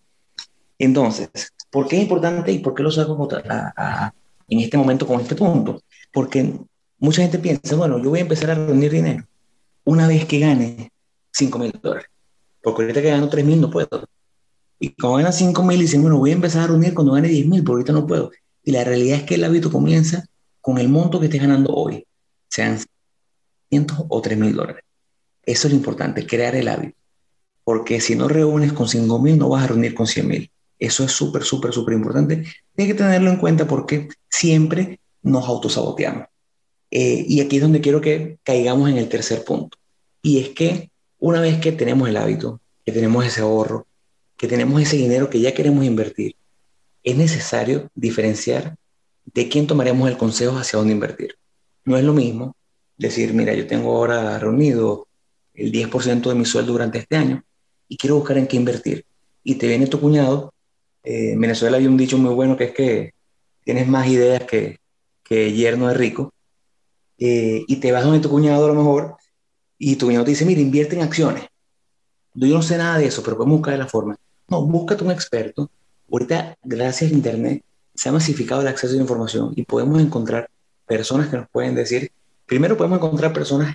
Entonces, 0.80 1.52
¿por 1.70 1.86
qué 1.86 1.94
es 1.94 2.02
importante 2.02 2.50
y 2.50 2.58
por 2.58 2.74
qué 2.74 2.82
lo 2.82 2.90
saco 2.90 3.28
a, 3.48 4.12
en 4.48 4.58
este 4.58 4.76
momento 4.76 5.06
con 5.06 5.20
este 5.20 5.36
punto? 5.36 5.80
Porque 6.12 6.58
mucha 7.04 7.22
gente 7.22 7.38
piensa, 7.38 7.76
bueno, 7.76 8.02
yo 8.02 8.10
voy 8.10 8.20
a 8.20 8.22
empezar 8.22 8.50
a 8.50 8.54
reunir 8.54 8.90
dinero 8.90 9.24
una 9.84 10.08
vez 10.08 10.24
que 10.24 10.38
gane 10.38 10.90
5 11.32 11.58
mil 11.58 11.72
dólares. 11.82 12.08
Porque 12.62 12.82
ahorita 12.82 13.02
que 13.02 13.10
gano 13.10 13.28
3 13.28 13.44
mil 13.44 13.60
no 13.60 13.70
puedo. 13.70 14.08
Y 14.80 14.90
cuando 14.94 15.18
gana 15.18 15.32
5 15.32 15.62
mil, 15.62 15.78
dicen, 15.78 16.00
bueno, 16.00 16.18
voy 16.18 16.30
a 16.30 16.34
empezar 16.34 16.64
a 16.64 16.66
reunir 16.68 16.94
cuando 16.94 17.12
gane 17.12 17.28
10 17.28 17.46
mil, 17.46 17.62
porque 17.62 17.74
ahorita 17.74 17.92
no 17.92 18.06
puedo. 18.06 18.30
Y 18.62 18.72
la 18.72 18.84
realidad 18.84 19.18
es 19.18 19.24
que 19.24 19.34
el 19.34 19.44
hábito 19.44 19.70
comienza 19.70 20.24
con 20.62 20.78
el 20.78 20.88
monto 20.88 21.20
que 21.20 21.26
estés 21.26 21.42
ganando 21.42 21.74
hoy, 21.74 22.06
sean 22.48 22.78
500 23.68 24.06
o 24.08 24.20
3 24.22 24.38
mil 24.38 24.54
dólares. 24.54 24.82
Eso 25.44 25.68
es 25.68 25.74
lo 25.74 25.76
importante, 25.76 26.26
crear 26.26 26.56
el 26.56 26.68
hábito. 26.68 26.96
Porque 27.64 28.00
si 28.00 28.16
no 28.16 28.28
reúnes 28.28 28.72
con 28.72 28.88
5 28.88 29.18
mil, 29.18 29.38
no 29.38 29.50
vas 29.50 29.64
a 29.64 29.66
reunir 29.68 29.94
con 29.94 30.06
100 30.06 30.26
mil. 30.26 30.50
Eso 30.78 31.04
es 31.04 31.12
súper, 31.12 31.44
súper, 31.44 31.72
súper 31.72 31.94
importante. 31.94 32.44
Tienes 32.74 32.94
que 32.94 32.98
tenerlo 32.98 33.30
en 33.30 33.36
cuenta 33.36 33.66
porque 33.66 34.08
siempre 34.30 35.00
nos 35.22 35.46
autosaboteamos. 35.46 36.26
Eh, 36.96 37.24
y 37.26 37.40
aquí 37.40 37.56
es 37.56 37.62
donde 37.62 37.80
quiero 37.80 38.00
que 38.00 38.38
caigamos 38.44 38.88
en 38.88 38.98
el 38.98 39.08
tercer 39.08 39.42
punto. 39.42 39.76
Y 40.22 40.38
es 40.38 40.50
que 40.50 40.92
una 41.18 41.40
vez 41.40 41.58
que 41.58 41.72
tenemos 41.72 42.08
el 42.08 42.16
hábito, 42.16 42.60
que 42.86 42.92
tenemos 42.92 43.26
ese 43.26 43.40
ahorro, 43.40 43.88
que 44.36 44.46
tenemos 44.46 44.80
ese 44.80 44.96
dinero 44.96 45.28
que 45.28 45.40
ya 45.40 45.52
queremos 45.52 45.84
invertir, 45.84 46.36
es 47.02 47.16
necesario 47.16 47.90
diferenciar 47.96 48.76
de 49.24 49.48
quién 49.48 49.66
tomaremos 49.66 50.08
el 50.08 50.16
consejo 50.16 50.56
hacia 50.56 50.78
dónde 50.78 50.94
invertir. 50.94 51.34
No 51.84 51.96
es 51.96 52.04
lo 52.04 52.12
mismo 52.12 52.54
decir, 52.96 53.34
mira, 53.34 53.54
yo 53.54 53.66
tengo 53.66 53.96
ahora 53.96 54.38
reunido 54.38 55.08
el 55.52 55.72
10% 55.72 56.28
de 56.28 56.34
mi 56.36 56.44
sueldo 56.44 56.72
durante 56.72 56.98
este 56.98 57.16
año 57.16 57.42
y 57.88 57.96
quiero 57.96 58.16
buscar 58.16 58.38
en 58.38 58.46
qué 58.46 58.56
invertir. 58.56 59.04
Y 59.42 59.56
te 59.56 59.66
viene 59.66 59.88
tu 59.88 59.98
cuñado. 60.00 60.54
Eh, 61.02 61.32
en 61.32 61.40
Venezuela 61.40 61.76
hay 61.76 61.88
un 61.88 61.96
dicho 61.96 62.18
muy 62.18 62.32
bueno 62.34 62.56
que 62.56 62.64
es 62.64 62.72
que 62.72 63.14
tienes 63.64 63.88
más 63.88 64.06
ideas 64.06 64.44
que, 64.44 64.78
que 65.24 65.52
yerno 65.52 65.88
de 65.88 65.94
rico. 65.94 66.33
Eh, 67.18 67.64
y 67.66 67.76
te 67.76 67.92
vas 67.92 68.04
donde 68.04 68.20
tu 68.20 68.30
cuñado 68.30 68.64
a 68.64 68.68
lo 68.68 68.74
mejor 68.74 69.16
y 69.78 69.96
tu 69.96 70.06
cuñado 70.06 70.24
te 70.24 70.32
dice, 70.32 70.44
mira, 70.44 70.60
invierte 70.60 70.96
en 70.96 71.02
acciones. 71.02 71.44
Yo 72.34 72.54
no 72.54 72.62
sé 72.62 72.76
nada 72.76 72.98
de 72.98 73.06
eso, 73.06 73.22
pero 73.22 73.36
podemos 73.36 73.58
buscar 73.58 73.78
la 73.78 73.86
forma. 73.86 74.16
No, 74.48 74.62
búscate 74.62 75.04
un 75.04 75.10
experto. 75.10 75.70
Ahorita, 76.10 76.56
gracias 76.62 77.10
a 77.10 77.14
Internet, 77.14 77.62
se 77.94 78.08
ha 78.08 78.12
masificado 78.12 78.60
el 78.60 78.68
acceso 78.68 78.94
a 78.94 78.96
la 78.96 79.02
información 79.02 79.52
y 79.54 79.62
podemos 79.64 80.00
encontrar 80.00 80.50
personas 80.86 81.28
que 81.28 81.36
nos 81.36 81.48
pueden 81.48 81.74
decir, 81.74 82.10
primero 82.46 82.76
podemos 82.76 82.98
encontrar 82.98 83.32
personas 83.32 83.74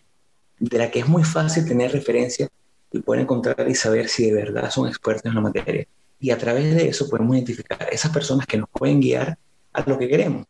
de 0.59 0.77
las 0.77 0.91
que 0.91 0.99
es 0.99 1.07
muy 1.07 1.23
fácil 1.23 1.65
tener 1.65 1.91
referencia 1.91 2.49
y 2.91 2.99
pueden 2.99 3.23
encontrar 3.23 3.67
y 3.69 3.75
saber 3.75 4.09
si 4.09 4.25
de 4.25 4.33
verdad 4.33 4.69
son 4.69 4.87
expertos 4.87 5.25
en 5.25 5.35
la 5.35 5.41
materia. 5.41 5.87
Y 6.19 6.31
a 6.31 6.37
través 6.37 6.75
de 6.75 6.89
eso 6.89 7.09
podemos 7.09 7.35
identificar 7.35 7.87
esas 7.91 8.11
personas 8.11 8.45
que 8.45 8.57
nos 8.57 8.69
pueden 8.69 8.99
guiar 8.99 9.37
a 9.71 9.89
lo 9.89 9.97
que 9.97 10.07
queremos. 10.07 10.45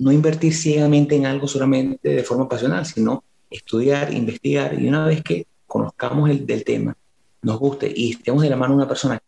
No 0.00 0.10
invertir 0.12 0.54
ciegamente 0.54 1.14
en 1.14 1.26
algo 1.26 1.46
solamente 1.46 2.08
de 2.08 2.24
forma 2.24 2.48
pasional, 2.48 2.84
sino 2.84 3.24
estudiar, 3.48 4.12
investigar 4.12 4.80
y 4.80 4.88
una 4.88 5.06
vez 5.06 5.22
que 5.22 5.46
conozcamos 5.66 6.28
el 6.28 6.46
del 6.46 6.64
tema, 6.64 6.96
nos 7.42 7.58
guste 7.58 7.92
y 7.94 8.12
estemos 8.12 8.42
de 8.42 8.50
la 8.50 8.56
mano 8.56 8.72
de 8.72 8.78
una 8.78 8.88
persona, 8.88 9.20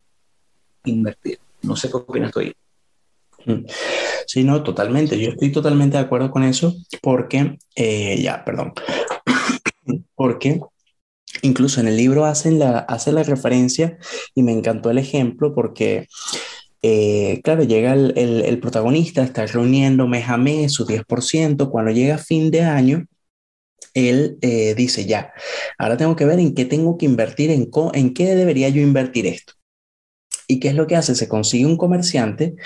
invertir. 0.85 1.39
No 1.63 1.77
sé 1.77 1.89
qué 1.89 1.97
opinas 1.97 2.33
tú 2.33 2.41
ahí. 2.41 2.53
Mm. 3.47 3.65
Sí, 4.27 4.45
no, 4.45 4.63
totalmente. 4.63 5.19
Yo 5.19 5.31
estoy 5.31 5.53
totalmente 5.53 5.97
de 5.97 6.03
acuerdo 6.05 6.31
con 6.31 6.43
eso 6.43 6.75
porque, 7.01 7.59
eh, 7.75 8.21
ya, 8.23 8.45
perdón, 8.45 8.73
porque 10.15 10.61
incluso 11.43 11.81
en 11.81 11.89
el 11.89 11.97
libro 11.97 12.25
hacen 12.25 12.59
la, 12.59 12.79
hace 12.81 13.13
la 13.13 13.23
referencia 13.23 13.99
y 14.35 14.43
me 14.43 14.53
encantó 14.53 14.91
el 14.91 14.99
ejemplo 14.99 15.55
porque, 15.55 16.09
eh, 16.83 17.41
claro, 17.45 17.63
llega 17.63 17.93
el, 17.95 18.13
el, 18.17 18.61
protagonista, 18.61 19.23
está 19.23 19.47
reuniendo 19.47 20.09
mes 20.09 20.29
a 20.29 20.37
mes 20.37 20.73
su 20.73 20.85
10%, 20.85 21.71
cuando 21.71 21.93
llega 21.93 22.19
fin 22.19 22.51
de 22.51 22.63
año, 22.63 23.07
él 23.95 24.39
eh, 24.41 24.75
dice, 24.75 25.07
ya, 25.07 25.33
ahora 25.79 25.97
tengo 25.97 26.17
que 26.17 26.25
ver 26.25 26.41
en 26.41 26.55
qué 26.55 26.65
tengo 26.65 26.99
que 26.99 27.07
invertir, 27.07 27.51
en, 27.51 27.71
en 27.95 28.15
qué 28.15 28.35
debería 28.35 28.69
yo 28.69 28.83
invertir 28.83 29.27
esto. 29.27 29.55
¿Y 30.53 30.61
qué 30.61 30.69
es 30.69 30.75
lo 30.75 30.87
que 30.87 30.97
hace? 30.97 31.15
Se 31.15 31.29
consigue 31.29 31.65
un 31.65 31.79
comerciante 31.79 32.57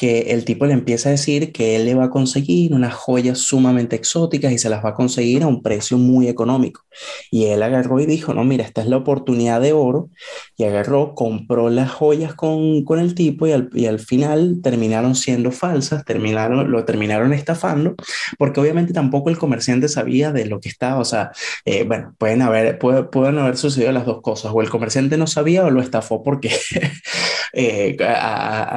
que 0.00 0.32
el 0.32 0.46
tipo 0.46 0.64
le 0.64 0.72
empieza 0.72 1.10
a 1.10 1.12
decir 1.12 1.52
que 1.52 1.76
él 1.76 1.84
le 1.84 1.94
va 1.94 2.04
a 2.04 2.10
conseguir 2.10 2.72
unas 2.72 2.94
joyas 2.94 3.38
sumamente 3.38 3.96
exóticas 3.96 4.50
y 4.50 4.56
se 4.56 4.70
las 4.70 4.82
va 4.82 4.90
a 4.90 4.94
conseguir 4.94 5.42
a 5.42 5.46
un 5.46 5.62
precio 5.62 5.98
muy 5.98 6.26
económico. 6.26 6.86
Y 7.30 7.44
él 7.44 7.62
agarró 7.62 8.00
y 8.00 8.06
dijo, 8.06 8.32
no, 8.32 8.42
mira, 8.42 8.64
esta 8.64 8.80
es 8.80 8.88
la 8.88 8.96
oportunidad 8.96 9.60
de 9.60 9.74
oro. 9.74 10.08
Y 10.56 10.64
agarró, 10.64 11.14
compró 11.14 11.68
las 11.68 11.90
joyas 11.90 12.34
con, 12.34 12.82
con 12.84 12.98
el 12.98 13.14
tipo 13.14 13.46
y 13.46 13.52
al, 13.52 13.68
y 13.74 13.84
al, 13.86 13.98
final 13.98 14.60
terminaron 14.62 15.14
siendo 15.14 15.52
falsas, 15.52 16.02
terminaron, 16.06 16.70
lo 16.70 16.84
terminaron 16.86 17.34
estafando, 17.34 17.94
porque 18.38 18.58
obviamente 18.58 18.94
tampoco 18.94 19.28
el 19.28 19.36
comerciante 19.36 19.88
sabía 19.88 20.32
de 20.32 20.46
lo 20.46 20.60
que 20.60 20.70
estaba. 20.70 20.98
O 20.98 21.04
sea, 21.04 21.30
eh, 21.66 21.84
bueno, 21.84 22.14
pueden 22.16 22.40
haber, 22.40 22.78
pueden 22.78 23.38
haber 23.38 23.58
sucedido 23.58 23.92
las 23.92 24.06
dos 24.06 24.22
cosas. 24.22 24.50
O 24.54 24.62
el 24.62 24.70
comerciante 24.70 25.18
no 25.18 25.26
sabía 25.26 25.66
o 25.66 25.70
lo 25.70 25.82
estafó 25.82 26.22
porque 26.22 26.50
eh, 27.52 27.96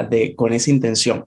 de, 0.10 0.36
con 0.36 0.54
esa 0.54 0.70
intención. 0.70 1.26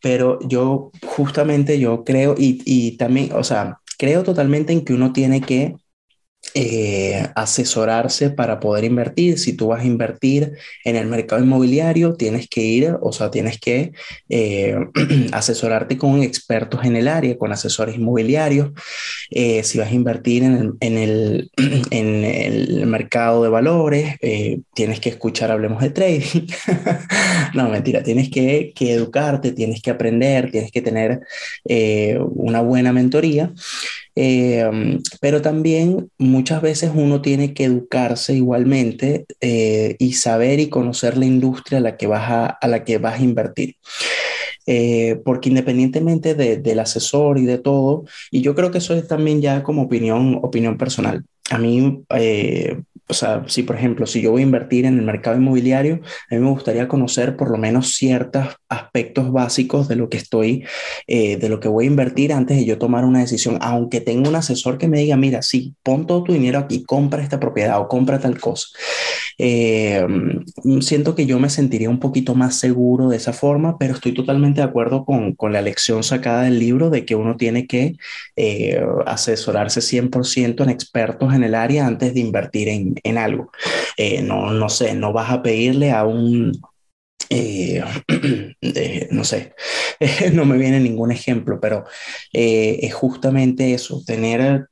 Pero 0.00 0.38
yo 0.48 0.90
justamente 1.06 1.78
yo 1.78 2.04
creo 2.04 2.34
y, 2.36 2.60
y 2.64 2.96
también, 2.96 3.30
o 3.34 3.44
sea, 3.44 3.78
creo 3.98 4.24
totalmente 4.24 4.72
en 4.72 4.84
que 4.84 4.94
uno 4.94 5.12
tiene 5.12 5.40
que 5.40 5.76
eh, 6.54 7.28
asesorarse 7.34 8.28
para 8.28 8.60
poder 8.60 8.84
invertir. 8.84 9.38
Si 9.38 9.54
tú 9.54 9.68
vas 9.68 9.82
a 9.82 9.86
invertir 9.86 10.52
en 10.84 10.96
el 10.96 11.06
mercado 11.06 11.42
inmobiliario, 11.42 12.14
tienes 12.14 12.46
que 12.46 12.60
ir, 12.60 12.94
o 13.00 13.10
sea, 13.10 13.30
tienes 13.30 13.58
que 13.58 13.92
eh, 14.28 14.76
asesorarte 15.32 15.96
con 15.96 16.22
expertos 16.22 16.84
en 16.84 16.96
el 16.96 17.08
área, 17.08 17.38
con 17.38 17.52
asesores 17.52 17.96
inmobiliarios. 17.96 18.70
Eh, 19.30 19.62
si 19.64 19.78
vas 19.78 19.88
a 19.88 19.94
invertir 19.94 20.42
en 20.42 20.52
el, 20.54 20.72
en 20.80 20.98
el, 20.98 21.50
en 21.90 22.24
el 22.24 22.86
mercado 22.86 23.42
de 23.42 23.48
valores, 23.48 24.16
tienes 24.74 25.00
que 25.00 25.08
escuchar 25.08 25.50
Hablemos 25.50 25.82
de 25.82 25.90
Trading. 25.90 26.46
no, 27.54 27.70
mentira, 27.70 28.02
tienes 28.02 28.28
que, 28.28 28.72
que, 28.74 28.92
educarte, 28.92 29.52
tienes 29.52 29.80
que 29.80 29.90
aprender, 29.90 30.50
tienes 30.50 30.70
que 30.70 30.82
tener 30.82 31.20
una 31.64 32.60
buena 32.60 32.92
mentoría. 32.92 33.52
Eh, 34.14 34.98
pero 35.20 35.40
también 35.40 36.10
muchas 36.18 36.60
veces 36.60 36.90
uno 36.94 37.22
tiene 37.22 37.54
que 37.54 37.64
educarse 37.64 38.34
igualmente 38.34 39.26
eh, 39.40 39.96
y 39.98 40.12
saber 40.14 40.60
y 40.60 40.68
conocer 40.68 41.16
la 41.16 41.24
industria 41.24 41.78
a 41.78 41.82
la 41.82 41.96
que 41.96 42.06
vas 42.06 42.30
a, 42.30 42.46
a 42.46 42.68
la 42.68 42.84
que 42.84 42.98
vas 42.98 43.20
a 43.20 43.24
invertir. 43.24 43.76
Eh, 44.66 45.20
porque 45.24 45.48
independientemente 45.48 46.34
de, 46.34 46.56
del 46.58 46.78
asesor 46.78 47.38
y 47.38 47.46
de 47.46 47.58
todo, 47.58 48.04
y 48.30 48.42
yo 48.42 48.54
creo 48.54 48.70
que 48.70 48.78
eso 48.78 48.94
es 48.94 49.08
también 49.08 49.40
ya 49.40 49.62
como 49.62 49.82
opinión, 49.82 50.38
opinión 50.42 50.78
personal. 50.78 51.24
A 51.50 51.58
mí, 51.58 52.04
o 53.08 53.14
sea, 53.14 53.44
si 53.46 53.62
por 53.62 53.76
ejemplo, 53.76 54.06
si 54.06 54.22
yo 54.22 54.30
voy 54.30 54.42
a 54.42 54.44
invertir 54.44 54.86
en 54.86 54.98
el 54.98 55.04
mercado 55.04 55.36
inmobiliario, 55.36 56.00
a 56.30 56.34
mí 56.34 56.40
me 56.40 56.50
gustaría 56.50 56.88
conocer 56.88 57.36
por 57.36 57.50
lo 57.50 57.58
menos 57.58 57.94
ciertos 57.94 58.56
aspectos 58.68 59.30
básicos 59.32 59.88
de 59.88 59.96
lo 59.96 60.08
que 60.08 60.16
estoy, 60.16 60.64
eh, 61.06 61.36
de 61.36 61.48
lo 61.48 61.60
que 61.60 61.68
voy 61.68 61.84
a 61.84 61.88
invertir 61.88 62.32
antes 62.32 62.56
de 62.56 62.64
yo 62.64 62.78
tomar 62.78 63.04
una 63.04 63.20
decisión, 63.20 63.58
aunque 63.60 64.00
tenga 64.00 64.28
un 64.28 64.36
asesor 64.36 64.78
que 64.78 64.88
me 64.88 64.98
diga, 64.98 65.16
mira, 65.16 65.42
sí, 65.42 65.74
pon 65.82 66.06
todo 66.06 66.24
tu 66.24 66.32
dinero 66.32 66.58
aquí, 66.58 66.84
compra 66.84 67.22
esta 67.22 67.40
propiedad 67.40 67.80
o 67.80 67.88
compra 67.88 68.18
tal 68.18 68.38
cosa. 68.40 68.68
Eh, 69.38 70.06
siento 70.80 71.14
que 71.14 71.26
yo 71.26 71.38
me 71.38 71.50
sentiría 71.50 71.90
un 71.90 71.98
poquito 71.98 72.34
más 72.34 72.56
seguro 72.56 73.08
de 73.08 73.16
esa 73.16 73.32
forma, 73.32 73.78
pero 73.78 73.94
estoy 73.94 74.14
totalmente 74.14 74.60
de 74.60 74.66
acuerdo 74.66 75.04
con, 75.04 75.34
con 75.34 75.52
la 75.52 75.62
lección 75.62 76.02
sacada 76.02 76.42
del 76.42 76.58
libro 76.58 76.90
de 76.90 77.04
que 77.04 77.14
uno 77.14 77.36
tiene 77.36 77.66
que 77.66 77.96
eh, 78.36 78.82
asesorarse 79.06 79.80
100% 79.80 80.62
en 80.62 80.70
expertos 80.70 81.34
en 81.34 81.44
el 81.44 81.54
área 81.54 81.86
antes 81.86 82.14
de 82.14 82.20
invertir 82.20 82.68
en, 82.68 82.91
en 83.02 83.18
algo. 83.18 83.50
Eh, 83.96 84.22
no, 84.22 84.50
no 84.52 84.68
sé, 84.68 84.94
no 84.94 85.12
vas 85.12 85.30
a 85.30 85.42
pedirle 85.42 85.92
a 85.92 86.04
un, 86.04 86.52
eh, 87.30 87.82
no 89.10 89.24
sé, 89.24 89.54
no 90.32 90.44
me 90.44 90.58
viene 90.58 90.80
ningún 90.80 91.12
ejemplo, 91.12 91.60
pero 91.60 91.84
eh, 92.32 92.80
es 92.82 92.94
justamente 92.94 93.74
eso, 93.74 94.02
tener, 94.06 94.68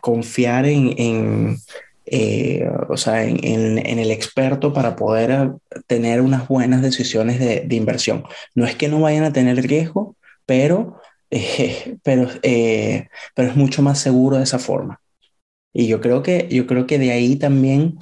confiar 0.00 0.66
en, 0.66 0.94
en 0.98 1.56
o 2.88 2.96
sea, 2.96 3.24
en, 3.24 3.44
en, 3.44 3.98
el 3.98 4.10
experto 4.10 4.72
para 4.72 4.96
poder 4.96 5.50
tener 5.86 6.22
unas 6.22 6.48
buenas 6.48 6.80
decisiones 6.80 7.38
de, 7.38 7.60
de, 7.66 7.76
inversión. 7.76 8.24
No 8.54 8.64
es 8.66 8.76
que 8.76 8.88
no 8.88 9.00
vayan 9.00 9.24
a 9.24 9.32
tener 9.32 9.56
riesgo, 9.56 10.16
pero, 10.46 11.00
pero, 12.02 12.28
pero 12.40 13.48
es 13.48 13.56
mucho 13.56 13.82
más 13.82 14.00
seguro 14.00 14.38
de 14.38 14.44
esa 14.44 14.58
forma. 14.58 15.00
Y 15.72 15.86
yo 15.86 16.00
creo 16.00 16.22
que, 16.22 16.48
yo 16.50 16.66
creo 16.66 16.86
que 16.86 16.98
de 16.98 17.12
ahí 17.12 17.36
también 17.36 17.98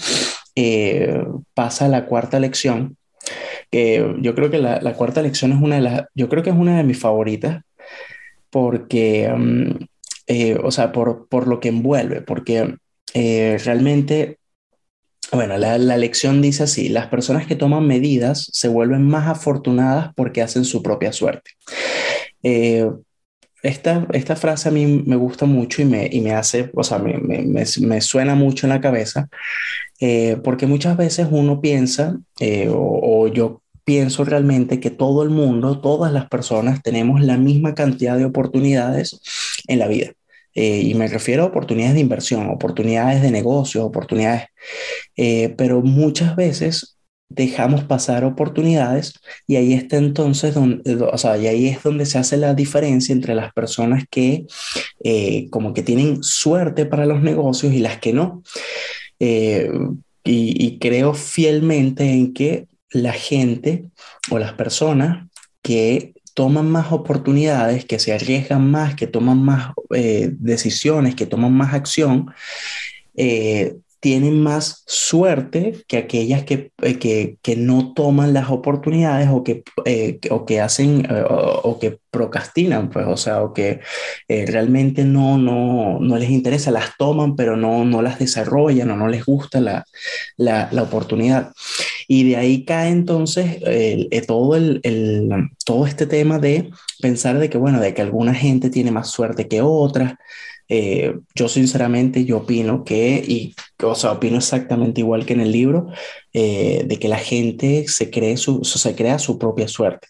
eh, 0.55 1.24
pasa 1.55 1.88
la 1.88 2.07
cuarta 2.07 2.40
lección, 2.40 2.96
que 3.70 4.14
yo 4.20 4.35
creo 4.35 4.50
que 4.50 4.59
la, 4.59 4.81
la, 4.81 4.94
cuarta 4.94 5.22
lección 5.22 5.52
es 5.52 5.61
una 5.61 5.76
de 5.76 5.83
las, 5.83 6.05
yo 6.14 6.29
creo 6.29 6.42
que 6.42 6.50
es 6.50 6.57
una 6.57 6.76
de 6.76 6.85
mis 6.85 6.98
favoritas, 6.98 7.62
porque, 8.50 9.29
mm, 9.29 9.85
eh, 10.29 10.59
o 10.62 10.70
sea, 10.70 10.92
por, 10.92 11.29
por, 11.29 11.46
lo 11.48 11.61
que 11.61 11.68
envuelve, 11.68 12.22
porque 12.22 12.76
eh, 13.14 13.59
realmente, 13.64 14.38
bueno, 15.33 15.59
la, 15.59 15.76
la, 15.79 15.96
lección 15.98 16.40
dice 16.40 16.62
así, 16.62 16.88
las 16.88 17.09
personas 17.09 17.46
que 17.46 17.57
toman 17.57 17.87
medidas 17.87 18.48
se 18.52 18.68
vuelven 18.68 19.07
más 19.07 19.29
afortunadas 19.29 20.14
porque 20.14 20.42
hacen 20.42 20.64
su 20.64 20.83
propia 20.83 21.12
suerte. 21.12 21.50
Esta, 23.66 24.07
esta 24.12 24.37
frase 24.37 24.68
a 24.68 24.72
mí 24.72 25.02
me 25.07 25.16
gusta 25.16 25.46
mucho 25.46 25.83
y 25.83 25.85
me, 25.85 26.09
y 26.11 26.20
me 26.20 26.33
hace, 26.33 26.70
o 26.74 26.85
sea, 26.85 26.98
me, 26.98 27.18
me, 27.18 27.44
me, 27.44 28.00
suena 28.00 28.35
mucho 28.35 28.66
en 28.66 28.70
la 28.70 28.81
cabeza, 28.81 29.29
eh, 30.00 30.38
porque 30.42 30.66
muchas 30.66 30.96
veces 30.96 31.29
uno 31.31 31.61
piensa, 31.61 32.18
eh, 32.40 32.68
o, 32.72 33.29
yo 33.29 33.62
pienso 33.85 34.24
realmente 34.24 34.81
que 34.81 34.90
todo 34.90 35.22
el 35.22 35.31
mundo, 35.31 35.81
todas 35.81 36.12
las 36.12 36.29
personas 36.29 36.83
tenemos 36.83 37.22
la 37.22 37.37
misma 37.37 37.74
cantidad 37.74 38.16
de 38.16 38.24
oportunidades 38.24 39.20
en 39.68 39.79
la 39.79 39.88
vida. 39.88 40.12
Eh, 40.55 40.81
y 40.81 40.94
me 40.94 41.07
refiero 41.07 41.42
a 41.42 41.46
oportunidades 41.46 41.94
de 41.94 42.00
inversión, 42.00 42.48
oportunidades 42.48 43.22
de 43.22 43.31
negocio, 43.31 43.85
oportunidades, 43.85 44.46
pero 45.57 45.83
muchas 45.83 46.35
veces 46.35 46.96
dejamos 47.29 47.85
pasar 47.85 48.25
oportunidades 48.25 49.15
y 49.47 49.57
ahí 49.57 49.73
está 49.75 49.97
entonces 49.97 50.55
donde, 50.55 50.95
o 50.97 51.19
sea, 51.19 51.37
y 51.37 51.47
ahí 51.47 51.67
es 51.67 51.83
donde 51.83 52.07
se 52.07 52.19
hace 52.19 52.37
la 52.37 52.55
diferencia 52.55 53.12
entre 53.12 53.35
las 53.35 53.53
personas 53.53 54.05
que 54.11 54.47
eh, 55.03 55.49
como 55.51 55.75
que 55.75 55.83
tienen 55.83 56.23
suerte 56.23 56.87
para 56.87 57.07
los 57.07 57.23
negocios 57.23 57.73
y 57.73 57.79
las 57.81 57.99
que 57.99 58.12
no. 58.12 58.43
Y, 59.19 59.67
y 60.25 60.79
creo 60.79 61.15
fielmente 61.15 62.11
en 62.11 62.33
que 62.33 62.67
la 62.91 63.12
gente 63.12 63.85
o 64.31 64.39
las 64.39 64.53
personas 64.55 65.27
que 65.62 66.15
toman 66.37 66.71
más 66.71 66.93
oportunidades, 66.93 67.87
que 67.87 67.99
se 67.99 68.12
arriesgan 68.12 68.71
más, 68.71 68.95
que 68.95 69.07
toman 69.07 69.43
más 69.43 69.73
eh, 69.95 70.29
decisiones, 70.33 71.15
que 71.15 71.25
toman 71.25 71.55
más 71.55 71.73
acción, 71.73 72.31
eh, 73.15 73.77
tienen 74.07 74.40
más 74.40 74.85
suerte 74.87 75.85
que 75.88 75.97
aquellas 75.97 76.45
que, 76.45 76.71
eh, 76.81 76.97
que, 76.97 77.38
que, 77.42 77.57
no 77.57 77.92
toman 77.92 78.35
las 78.35 78.51
oportunidades 78.51 79.29
o 79.33 79.42
que, 79.42 79.64
o 80.31 80.47
que 80.47 80.61
hacen 80.61 81.09
o, 81.29 81.81
que 81.81 81.99
procrastinan, 82.12 82.88
pues, 82.88 83.05
o 83.09 83.16
sea, 83.16 83.42
o 83.42 83.53
que 83.53 83.81
realmente 84.29 85.03
no, 85.05 85.38
no, 85.38 85.99
no, 85.99 86.16
les 86.19 86.31
interesa, 86.31 86.71
las 86.71 86.97
toman, 86.97 87.35
pero 87.35 87.57
no, 87.57 87.85
no 87.85 88.01
las 88.01 88.21
desarrollan 88.21 88.92
o 88.92 88.97
no 88.97 89.09
les 89.09 89.25
gusta 89.25 89.61
la, 89.61 89.85
la, 90.37 90.69
la 90.71 90.83
oportunidad. 90.85 91.53
Y 92.07 92.29
de 92.29 92.37
ahí 92.37 92.64
cae 92.64 92.90
entonces 92.90 93.59
eh, 93.62 94.23
todo, 94.25 94.55
el, 94.55 94.79
el, 94.85 95.51
todo 95.64 95.85
este 95.85 96.07
tema 96.07 96.38
de 96.38 96.71
pensar 97.01 97.40
de 97.40 97.51
que, 97.51 97.59
bueno, 97.59 97.81
de 97.81 97.92
que 97.92 98.03
alguna 98.03 98.35
gente 98.35 98.71
tiene 98.71 98.92
más 98.92 99.11
suerte 99.11 99.49
que 99.49 99.62
otra. 99.62 100.21
Eh, 100.68 101.14
yo 101.35 101.48
sinceramente, 101.48 102.24
yo 102.24 102.38
opino 102.38 102.85
que, 102.85 103.22
y 103.26 103.55
o 103.83 103.94
sea, 103.94 104.12
opino 104.12 104.38
exactamente 104.38 105.00
igual 105.00 105.26
que 105.26 105.35
en 105.35 105.40
el 105.40 105.52
libro, 105.52 105.88
eh, 106.33 106.85
de 106.87 106.98
que 106.98 107.09
la 107.09 107.18
gente 107.18 107.87
se, 107.88 108.11
cree 108.11 108.37
su, 108.37 108.64
se 108.64 108.94
crea 108.94 109.18
su 109.18 109.38
propia 109.38 109.68
suerte. 109.68 110.09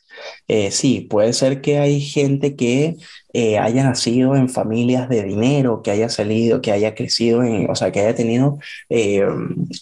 Eh, 0.48 0.70
sí, 0.70 1.00
puede 1.00 1.32
ser 1.32 1.60
que 1.60 1.78
hay 1.78 2.00
gente 2.00 2.54
que 2.54 2.96
eh, 3.32 3.58
haya 3.58 3.82
nacido 3.82 4.36
en 4.36 4.48
familias 4.48 5.08
de 5.08 5.24
dinero, 5.24 5.82
que 5.82 5.90
haya 5.90 6.08
salido, 6.08 6.60
que 6.60 6.72
haya 6.72 6.94
crecido, 6.94 7.42
en, 7.42 7.68
o 7.68 7.74
sea, 7.74 7.90
que 7.90 8.00
haya 8.00 8.14
tenido 8.14 8.58
eh, 8.88 9.26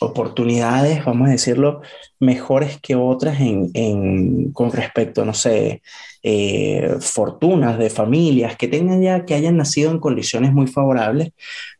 oportunidades, 0.00 1.04
vamos 1.04 1.28
a 1.28 1.32
decirlo, 1.32 1.82
mejores 2.18 2.80
que 2.80 2.94
otras 2.96 3.40
en, 3.40 3.70
en, 3.74 4.52
con 4.52 4.72
respecto, 4.72 5.24
no 5.24 5.34
sé, 5.34 5.82
fortunas 7.00 7.78
de 7.78 7.90
familias 7.90 8.56
que 8.56 8.66
tengan 8.66 9.02
ya, 9.02 9.26
que 9.26 9.34
hayan 9.34 9.58
nacido 9.58 9.90
en 9.90 9.98
condiciones 9.98 10.54
muy 10.54 10.66
favorables, 10.66 11.32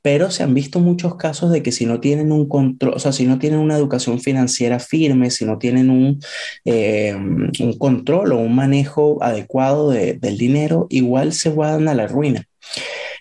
pero 0.03 0.31
se 0.31 0.43
han 0.43 0.53
visto 0.53 0.81
muchos 0.81 1.17
casos 1.17 1.51
de 1.51 1.63
que 1.63 1.73
si 1.73 1.87
no 1.87 1.99
tienen 1.99 2.31
un 2.31 2.47
control, 2.47 2.93
o 2.95 2.99
sea, 2.99 3.13
si 3.13 3.25
no 3.25 3.39
tienen 3.39 3.61
una 3.61 3.77
educación 3.79 4.21
financiera 4.21 4.79
firme, 4.81 5.31
si 5.31 5.47
no 5.47 5.57
tienen 5.57 5.89
un, 5.89 6.21
un 6.67 7.79
control 7.79 8.33
o 8.33 8.39
un 8.39 8.55
manejo 8.55 8.74
adecuado 9.21 9.91
de, 9.91 10.15
del 10.15 10.39
dinero, 10.39 10.87
igual 10.91 11.33
se 11.33 11.51
van 11.51 11.89
a 11.89 11.95
la 11.95 12.07
ruina. 12.07 12.47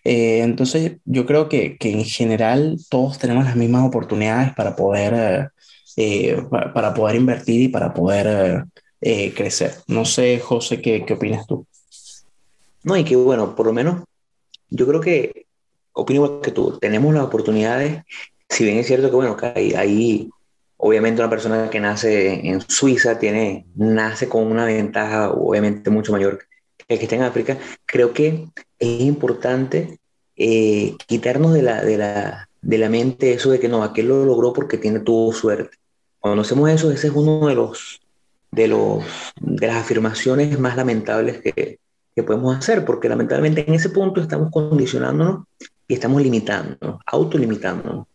Eh, 0.03 0.41
entonces, 0.41 0.97
yo 1.05 1.25
creo 1.25 1.47
que, 1.49 1.77
que, 1.77 1.91
en 1.91 2.05
general 2.05 2.77
todos 2.89 3.17
tenemos 3.19 3.45
las 3.45 3.55
mismas 3.55 3.85
oportunidades 3.87 4.53
para 4.53 4.75
poder, 4.75 5.51
eh, 5.95 6.37
para, 6.49 6.93
poder 6.93 7.15
invertir 7.15 7.61
y 7.61 7.67
para 7.69 7.93
poder 7.93 8.65
eh, 9.01 9.33
crecer. 9.33 9.75
No 9.87 10.05
sé, 10.05 10.39
José, 10.39 10.81
¿qué, 10.81 11.05
¿qué 11.05 11.13
opinas 11.13 11.47
tú? 11.47 11.65
No, 12.83 12.97
y 12.97 13.03
que 13.03 13.15
bueno, 13.15 13.55
por 13.55 13.67
lo 13.67 13.73
menos 13.73 14.03
yo 14.69 14.87
creo 14.87 14.99
que 14.99 15.45
opino 15.93 16.25
igual 16.25 16.41
que 16.41 16.51
tú. 16.51 16.77
Tenemos 16.79 17.13
las 17.13 17.23
oportunidades, 17.23 18.03
si 18.49 18.65
bien 18.65 18.77
es 18.77 18.87
cierto 18.87 19.09
que 19.09 19.15
bueno, 19.15 19.37
que 19.37 19.73
ahí 19.77 20.29
obviamente 20.83 21.21
una 21.21 21.29
persona 21.29 21.69
que 21.69 21.79
nace 21.79 22.45
en 22.47 22.59
Suiza 22.61 23.17
tiene, 23.17 23.65
nace 23.75 24.27
con 24.27 24.51
una 24.51 24.65
ventaja 24.65 25.31
obviamente 25.31 25.89
mucho 25.89 26.11
mayor 26.11 26.39
que 26.77 26.93
el 26.93 26.99
que 26.99 27.05
está 27.05 27.15
en 27.15 27.23
África, 27.23 27.57
creo 27.85 28.11
que 28.11 28.49
es 28.79 29.01
importante 29.01 29.99
eh, 30.35 30.95
quitarnos 31.07 31.53
de 31.53 31.61
la, 31.61 31.81
de, 31.83 31.97
la, 31.97 32.49
de 32.61 32.77
la 32.77 32.89
mente 32.89 33.33
eso 33.33 33.49
de 33.49 33.61
que 33.61 33.69
no, 33.69 33.81
aquel 33.81 34.09
lo 34.09 34.25
logró 34.25 34.51
porque 34.51 34.77
tiene 34.77 34.99
tuvo 34.99 35.31
suerte. 35.31 35.77
Cuando 36.19 36.41
hacemos 36.41 36.69
eso, 36.69 36.91
ese 36.91 37.07
es 37.07 37.13
uno 37.13 37.47
de 37.47 37.55
los, 37.55 38.01
de, 38.51 38.67
los, 38.67 39.03
de 39.39 39.67
las 39.67 39.77
afirmaciones 39.77 40.59
más 40.59 40.75
lamentables 40.75 41.41
que, 41.41 41.79
que 42.13 42.23
podemos 42.23 42.57
hacer, 42.57 42.83
porque 42.83 43.07
lamentablemente 43.07 43.65
en 43.65 43.73
ese 43.73 43.89
punto 43.89 44.19
estamos 44.19 44.51
condicionándonos 44.51 45.45
y 45.87 45.93
estamos 45.93 46.21
limitándonos, 46.21 46.99
autolimitándonos. 47.05 48.07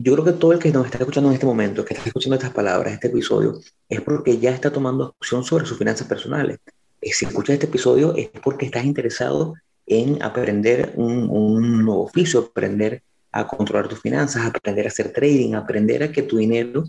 Yo 0.00 0.12
creo 0.12 0.24
que 0.24 0.32
todo 0.32 0.52
el 0.52 0.60
que 0.60 0.70
nos 0.70 0.84
está 0.86 0.98
escuchando 0.98 1.28
en 1.28 1.34
este 1.34 1.46
momento, 1.46 1.84
que 1.84 1.94
está 1.94 2.06
escuchando 2.06 2.36
estas 2.36 2.52
palabras, 2.52 2.92
este 2.94 3.08
episodio, 3.08 3.60
es 3.88 4.00
porque 4.00 4.38
ya 4.38 4.50
está 4.50 4.72
tomando 4.72 5.16
acción 5.20 5.42
sobre 5.42 5.66
sus 5.66 5.76
finanzas 5.76 6.06
personales. 6.06 6.58
Y 7.00 7.10
si 7.10 7.26
escuchas 7.26 7.54
este 7.54 7.66
episodio 7.66 8.14
es 8.16 8.28
porque 8.28 8.66
estás 8.66 8.84
interesado 8.84 9.54
en 9.86 10.22
aprender 10.22 10.92
un, 10.94 11.28
un 11.28 11.84
nuevo 11.84 12.04
oficio, 12.04 12.40
aprender 12.40 13.02
a 13.32 13.46
controlar 13.46 13.88
tus 13.88 14.00
finanzas, 14.00 14.46
aprender 14.46 14.86
a 14.86 14.88
hacer 14.88 15.12
trading, 15.12 15.54
aprender 15.54 16.02
a 16.02 16.12
que 16.12 16.22
tu 16.22 16.36
dinero 16.36 16.84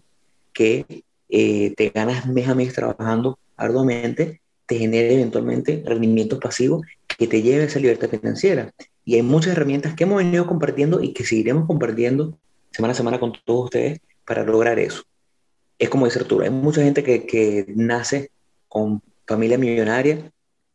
que 0.53 1.03
eh, 1.29 1.73
te 1.75 1.89
ganas 1.89 2.27
mes 2.27 2.47
a 2.47 2.55
mes 2.55 2.73
trabajando 2.73 3.39
arduamente, 3.55 4.41
te 4.65 4.77
genere 4.77 5.15
eventualmente 5.15 5.83
rendimientos 5.85 6.39
pasivos 6.39 6.85
que 7.07 7.27
te 7.27 7.41
lleven 7.41 7.61
a 7.61 7.65
esa 7.65 7.79
libertad 7.79 8.09
financiera. 8.09 8.71
Y 9.03 9.15
hay 9.15 9.23
muchas 9.23 9.53
herramientas 9.53 9.95
que 9.95 10.03
hemos 10.03 10.17
venido 10.17 10.45
compartiendo 10.45 11.01
y 11.01 11.13
que 11.13 11.23
seguiremos 11.23 11.65
compartiendo 11.65 12.37
semana 12.71 12.93
a 12.93 12.95
semana 12.95 13.19
con 13.19 13.33
todos 13.45 13.65
ustedes 13.65 13.99
para 14.25 14.43
lograr 14.43 14.79
eso. 14.79 15.03
Es 15.77 15.89
como 15.89 16.05
dice 16.05 16.19
Arturo, 16.19 16.43
hay 16.43 16.49
mucha 16.49 16.81
gente 16.81 17.03
que, 17.03 17.25
que 17.25 17.65
nace 17.75 18.31
con 18.67 19.01
familia 19.25 19.57
millonaria, 19.57 20.31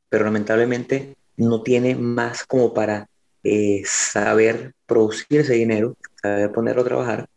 pero 0.08 0.24
lamentablemente 0.24 1.16
no 1.36 1.62
tiene 1.62 1.94
más 1.94 2.44
como 2.44 2.72
para 2.72 3.08
eh, 3.42 3.82
saber 3.84 4.72
producir 4.86 5.40
ese 5.40 5.54
dinero, 5.54 5.96
saber 6.22 6.52
ponerlo 6.52 6.82
a 6.82 6.84
trabajar, 6.84 7.28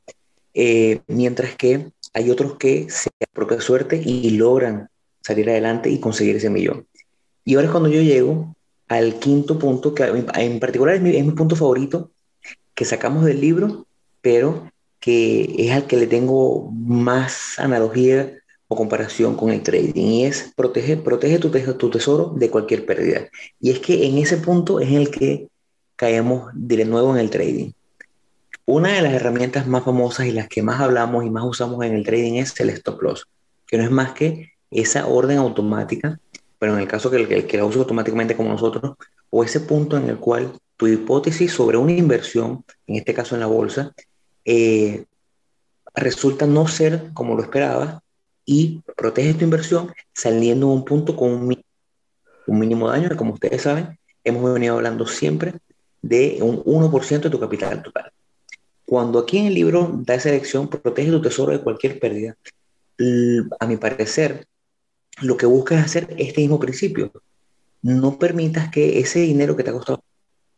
eh, 0.54 1.02
mientras 1.08 1.56
que 1.56 1.92
hay 2.14 2.30
otros 2.30 2.56
que 2.58 2.90
se 2.90 3.10
propia 3.34 3.60
suerte 3.60 4.02
y 4.04 4.30
logran 4.32 4.90
salir 5.22 5.50
adelante 5.50 5.90
y 5.90 6.00
conseguir 6.00 6.36
ese 6.36 6.50
millón. 6.50 6.88
Y 7.44 7.56
ahora 7.56 7.68
es 7.68 7.72
cuando 7.72 7.90
yo 7.90 8.02
llego 8.02 8.56
al 8.88 9.20
quinto 9.20 9.60
punto, 9.60 9.94
que 9.94 10.04
en 10.04 10.60
particular 10.60 10.96
es 10.96 11.02
mi, 11.02 11.16
es 11.16 11.26
mi 11.26 11.32
punto 11.32 11.56
favorito, 11.56 12.12
que 12.74 12.86
sacamos 12.86 13.26
del 13.26 13.42
libro, 13.42 13.87
pero 14.22 14.72
que 15.00 15.56
es 15.58 15.72
al 15.72 15.88
que 15.88 15.98
le 15.98 16.08
tengo 16.08 16.72
más 16.72 17.60
analogía 17.60 18.34
o 18.68 18.76
comparación 18.76 19.36
con 19.36 19.50
el 19.52 19.64
trading 19.64 19.94
y 19.96 20.26
es 20.26 20.52
protege, 20.56 20.98
protege 20.98 21.40
tu, 21.40 21.50
tu 21.50 21.90
tesoro 21.90 22.34
de 22.36 22.50
cualquier 22.50 22.86
pérdida. 22.86 23.30
Y 23.60 23.72
es 23.72 23.80
que 23.80 24.06
en 24.06 24.18
ese 24.18 24.38
punto 24.38 24.80
es 24.80 24.90
en 24.90 24.96
el 24.96 25.12
que 25.12 25.48
caemos 25.96 26.52
de 26.54 26.86
nuevo 26.86 27.14
en 27.16 27.22
el 27.22 27.30
trading. 27.30 27.72
Una 28.66 28.94
de 28.94 29.02
las 29.02 29.14
herramientas 29.14 29.66
más 29.66 29.86
famosas 29.86 30.26
y 30.26 30.32
las 30.32 30.50
que 30.50 30.62
más 30.62 30.82
hablamos 30.82 31.24
y 31.26 31.30
más 31.30 31.46
usamos 31.46 31.86
en 31.86 31.94
el 31.94 32.04
trading 32.04 32.34
es 32.34 32.60
el 32.60 32.70
stop 32.72 33.02
loss, 33.02 33.26
que 33.66 33.78
no 33.78 33.84
es 33.84 33.92
más 33.92 34.12
que 34.12 34.52
esa 34.72 35.08
orden 35.08 35.38
automática, 35.38 36.20
pero 36.60 36.74
en 36.74 36.80
el 36.82 36.88
caso 36.88 37.10
que 37.10 37.18
el, 37.18 37.48
que 37.48 37.58
la 37.58 37.64
use 37.64 37.80
automáticamente 37.80 38.36
como 38.36 38.50
nosotros, 38.50 38.96
o 39.30 39.44
ese 39.44 39.62
punto 39.62 39.96
en 39.96 40.10
el 40.10 40.18
cual 40.18 40.52
tu 40.78 40.88
hipótesis 40.88 41.52
sobre 41.52 41.78
una 41.78 41.92
inversión, 41.92 42.64
en 42.86 42.96
este 42.96 43.14
caso 43.14 43.36
en 43.36 43.42
la 43.42 43.48
bolsa, 43.48 43.94
eh, 44.46 45.06
resulta 45.96 46.46
no 46.46 46.68
ser 46.68 47.12
como 47.14 47.36
lo 47.36 47.42
esperabas 47.42 48.00
y 48.46 48.82
protege 48.96 49.34
tu 49.34 49.44
inversión 49.44 49.92
saliendo 50.14 50.68
de 50.68 50.74
un 50.74 50.86
punto 50.86 51.16
con 51.16 51.32
un, 51.32 51.64
un 52.48 52.60
mínimo 52.60 52.88
daño, 52.90 53.10
como 53.18 53.34
ustedes 53.34 53.64
saben, 53.64 54.00
hemos 54.24 54.54
venido 54.54 54.76
hablando 54.76 55.06
siempre 55.08 55.56
de 56.02 56.38
un 56.42 56.64
1% 56.64 57.22
de 57.22 57.30
tu 57.30 57.40
capital 57.40 57.82
total. 57.82 58.12
Cuando 58.86 59.20
aquí 59.20 59.38
en 59.38 59.48
el 59.48 59.54
libro 59.54 59.92
da 60.06 60.16
esa 60.16 60.30
lección, 60.30 60.70
protege 60.70 61.12
tu 61.12 61.22
tesoro 61.22 61.52
de 61.52 61.62
cualquier 61.62 62.00
pérdida, 62.00 62.38
a 63.60 63.68
mi 63.68 63.78
parecer, 63.78 64.48
lo 65.22 65.36
que 65.36 65.46
busca 65.46 65.78
es 65.78 65.86
hacer 65.86 66.16
este 66.18 66.42
mismo 66.42 66.60
principio. 66.60 67.12
No 67.82 68.18
permitas 68.18 68.72
que 68.72 69.00
ese 69.00 69.20
dinero 69.20 69.56
que 69.56 69.64
te 69.64 69.72
ha 69.72 69.74
costado, 69.74 70.04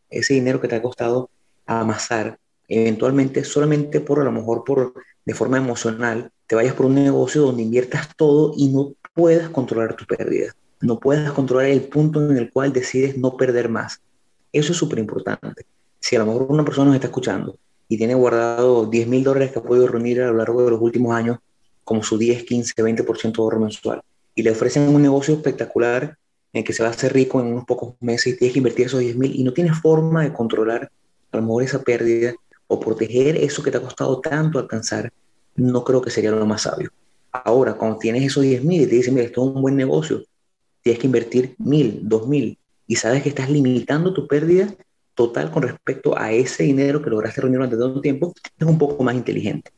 ese 0.10 0.34
dinero 0.34 0.60
que 0.60 0.68
te 0.68 0.76
ha 0.76 0.82
costado 0.82 1.30
amasar, 1.66 2.40
eventualmente 2.68 3.44
solamente 3.44 4.00
por 4.00 4.20
a 4.20 4.24
lo 4.24 4.32
mejor 4.32 4.64
por 4.64 4.94
de 5.26 5.34
forma 5.34 5.58
emocional, 5.58 6.32
te 6.48 6.56
vayas 6.56 6.74
por 6.74 6.88
un 6.88 6.96
negocio 6.96 7.44
donde 7.44 7.64
inviertas 7.64 8.10
todo 8.16 8.54
y 8.58 8.70
no 8.70 8.94
puedas 9.14 9.50
controlar 9.50 9.96
tus 9.96 10.08
pérdidas. 10.08 10.56
No 10.82 11.00
puedas 11.00 11.32
controlar 11.34 11.68
el 11.68 11.82
punto 11.82 12.28
en 12.30 12.38
el 12.38 12.52
cual 12.52 12.74
decides 12.74 13.18
no 13.18 13.38
perder 13.38 13.70
más. 13.70 14.02
Eso 14.52 14.72
es 14.72 14.78
súper 14.78 15.00
importante. 15.00 15.66
Si 16.00 16.16
a 16.16 16.20
lo 16.20 16.26
mejor 16.26 16.48
una 16.50 16.66
persona 16.66 16.88
nos 16.88 16.96
está 16.96 17.08
escuchando 17.08 17.58
y 17.88 17.98
tiene 17.98 18.16
guardado 18.16 18.86
10 18.86 19.08
mil 19.08 19.24
dólares 19.24 19.52
que 19.52 19.60
ha 19.60 19.64
podido 19.64 19.88
reunir 19.88 20.22
a 20.22 20.28
lo 20.28 20.38
largo 20.38 20.64
de 20.64 20.72
los 20.72 20.82
últimos 20.82 21.14
años 21.14 21.38
como 21.84 22.02
su 22.02 22.18
10, 22.18 22.44
15, 22.44 22.74
20% 22.76 23.32
de 23.32 23.42
ahorro 23.42 23.60
mensual 23.60 24.02
y 24.34 24.42
le 24.42 24.52
ofrecen 24.52 24.88
un 24.88 25.02
negocio 25.02 25.34
espectacular 25.34 26.18
en 26.54 26.64
que 26.64 26.74
se 26.74 26.84
va 26.84 26.90
a 26.90 26.92
hacer 26.92 27.14
rico 27.14 27.40
en 27.40 27.48
unos 27.48 27.66
pocos 27.66 27.96
meses 28.00 28.34
y 28.34 28.38
tienes 28.38 28.54
que 28.54 28.60
invertir 28.60 28.86
esos 28.88 29.00
10 29.00 29.16
mil 29.16 29.36
y 29.36 29.44
no 29.44 29.54
tienes 29.54 29.80
forma 29.80 30.24
de 30.24 30.34
controlar 30.34 30.92
a 31.32 31.38
lo 31.38 31.44
mejor 31.44 31.64
esa 31.64 31.82
pérdida 31.82 32.34
o 32.68 32.80
proteger 32.80 33.38
eso 33.38 33.64
que 33.64 33.72
te 33.72 33.78
ha 33.78 33.82
costado 33.82 34.20
tanto 34.20 34.60
alcanzar, 34.60 35.12
no 35.56 35.84
creo 35.84 36.02
que 36.02 36.12
sería 36.12 36.32
lo 36.32 36.46
más 36.46 36.64
sabio. 36.64 36.92
Ahora, 37.32 37.74
cuando 37.74 37.98
tienes 37.98 38.24
esos 38.24 38.44
10 38.44 38.64
mil 38.64 38.82
y 38.82 38.88
te 38.88 38.96
dicen, 38.96 39.14
mira, 39.14 39.28
esto 39.28 39.48
es 39.48 39.56
un 39.56 39.62
buen 39.62 39.76
negocio, 39.76 40.24
tienes 40.82 41.00
que 41.00 41.08
invertir 41.08 41.56
mil, 41.60 42.00
dos 42.04 42.28
mil 42.28 42.58
y 42.88 42.96
sabes 42.96 43.22
que 43.22 43.30
estás 43.30 43.50
limitando 43.50 44.14
tu 44.14 44.28
pérdida 44.28 44.74
total 45.14 45.52
con 45.52 45.64
respecto 45.64 46.18
a 46.18 46.32
ese 46.32 46.64
dinero 46.64 47.02
que 47.02 47.10
lograste 47.10 47.42
reunir 47.42 47.58
durante 47.58 47.76
todo 47.76 47.96
el 47.96 48.02
tiempo, 48.02 48.34
es 48.58 48.66
un 48.66 48.78
poco 48.78 49.04
más 49.04 49.16
inteligente. 49.16 49.72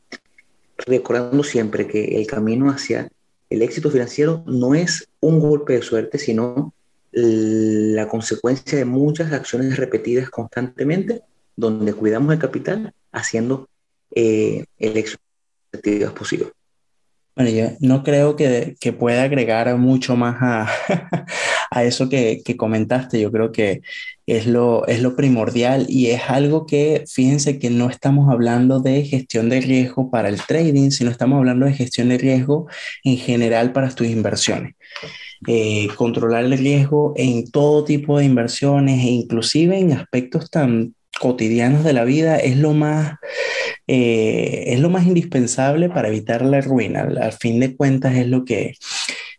Recordando 0.78 1.42
siempre 1.42 1.86
que 1.86 2.16
el 2.16 2.26
camino 2.26 2.70
hacia 2.70 3.10
el 3.52 3.62
éxito 3.62 3.90
financiero 3.90 4.42
no 4.46 4.74
es 4.74 5.08
un 5.20 5.40
golpe 5.40 5.74
de 5.74 5.82
suerte, 5.82 6.18
sino 6.18 6.72
la 7.12 8.08
consecuencia 8.08 8.78
de 8.78 8.86
muchas 8.86 9.32
acciones 9.32 9.76
repetidas 9.76 10.30
constantemente, 10.30 11.22
donde 11.56 11.92
cuidamos 11.92 12.32
el 12.32 12.38
capital 12.38 12.94
haciendo 13.12 13.68
eh, 14.14 14.64
el 14.78 14.96
éxito 14.96 15.22
posible. 16.14 16.46
Bueno, 17.34 17.50
yo 17.50 17.70
no 17.80 18.02
creo 18.02 18.36
que, 18.36 18.76
que 18.78 18.92
pueda 18.92 19.22
agregar 19.22 19.74
mucho 19.78 20.16
más 20.16 20.36
a, 20.40 20.68
a 21.70 21.84
eso 21.84 22.08
que, 22.08 22.42
que, 22.44 22.56
comentaste. 22.56 23.20
Yo 23.20 23.32
creo 23.32 23.52
que 23.52 23.80
es 24.26 24.46
lo, 24.46 24.86
es 24.86 25.00
lo 25.02 25.16
primordial 25.16 25.86
y 25.88 26.08
es 26.08 26.22
algo 26.28 26.66
que, 26.66 27.04
fíjense 27.08 27.58
que 27.58 27.70
no 27.70 27.88
estamos 27.88 28.30
hablando 28.30 28.80
de 28.80 29.04
gestión 29.04 29.48
de 29.48 29.60
riesgo 29.60 30.10
para 30.10 30.28
el 30.28 30.40
trading, 30.42 30.90
sino 30.90 31.10
estamos 31.10 31.38
hablando 31.38 31.66
de 31.66 31.72
gestión 31.72 32.10
de 32.10 32.18
riesgo 32.18 32.66
en 33.02 33.16
general 33.16 33.72
para 33.72 33.88
tus 33.94 34.08
inversiones. 34.08 34.74
Eh, 35.46 35.88
controlar 35.96 36.44
el 36.44 36.56
riesgo 36.56 37.14
en 37.16 37.50
todo 37.50 37.84
tipo 37.84 38.18
de 38.18 38.26
inversiones 38.26 39.04
e 39.04 39.08
inclusive 39.10 39.78
en 39.78 39.92
aspectos 39.92 40.50
tan 40.50 40.94
cotidianos 41.22 41.84
de 41.84 41.92
la 41.92 42.02
vida 42.02 42.36
es 42.36 42.56
lo 42.56 42.74
más, 42.74 43.14
eh, 43.86 44.64
es 44.66 44.80
lo 44.80 44.90
más 44.90 45.06
indispensable 45.06 45.88
para 45.88 46.08
evitar 46.08 46.44
la 46.44 46.60
ruina. 46.60 47.02
Al, 47.02 47.32
fin 47.32 47.60
de 47.60 47.76
cuentas 47.76 48.16
es 48.16 48.26
lo 48.26 48.44
que, 48.44 48.74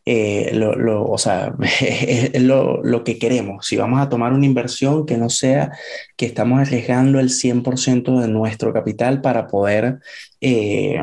eh, 0.06 0.52
lo, 0.54 0.76
lo, 0.78 1.04
o 1.06 1.18
sea, 1.18 1.54
es 1.82 2.42
lo, 2.42 2.82
lo, 2.84 3.04
que 3.04 3.20
queremos. 3.20 3.68
Si 3.68 3.76
vamos 3.76 4.00
a 4.00 4.08
tomar 4.08 4.32
una 4.32 4.46
inversión 4.46 5.06
que 5.06 5.18
no 5.18 5.30
sea 5.30 5.72
que 6.16 6.26
estamos 6.26 6.62
arriesgando 6.62 7.20
el 7.20 7.30
100% 7.30 8.22
de 8.22 8.30
nuestro 8.30 8.72
capital 8.72 9.20
para 9.20 9.48
poder, 9.48 10.00
eh, 10.40 11.02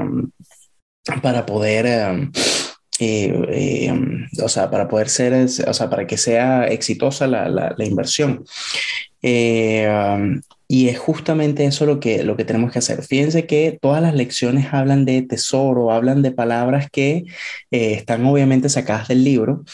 para 1.23 1.45
poder, 1.45 2.31
o 4.43 4.49
sea, 4.49 4.71
para 4.71 4.89
poder 4.89 5.11
ser, 5.11 5.47
o 5.69 5.75
sea, 5.75 5.91
para 5.91 6.07
que 6.07 6.17
sea 6.17 6.69
exitosa 6.69 7.27
la, 7.27 7.51
la 7.51 7.85
inversión. 7.85 8.47
Y 10.73 10.89
es 10.89 11.01
justamente 11.01 11.65
eso 11.65 11.85
lo 11.85 11.99
que, 11.99 12.23
lo 12.23 12.37
que 12.37 12.45
tenemos 12.45 12.71
que 12.71 12.79
hacer. 12.79 13.03
Fíjense 13.03 13.45
que 13.45 13.77
todas 13.83 14.01
las 14.01 14.15
lecciones 14.15 14.73
hablan 14.73 15.05
de 15.05 15.21
tesoro, 15.23 15.91
hablan 15.91 16.23
de 16.23 16.31
palabras 16.31 16.89
que 16.89 17.25
eh, 17.73 17.95
están 17.95 18.25
obviamente 18.25 18.69
sacadas 18.69 19.09
del 19.09 19.25
libro, 19.25 19.65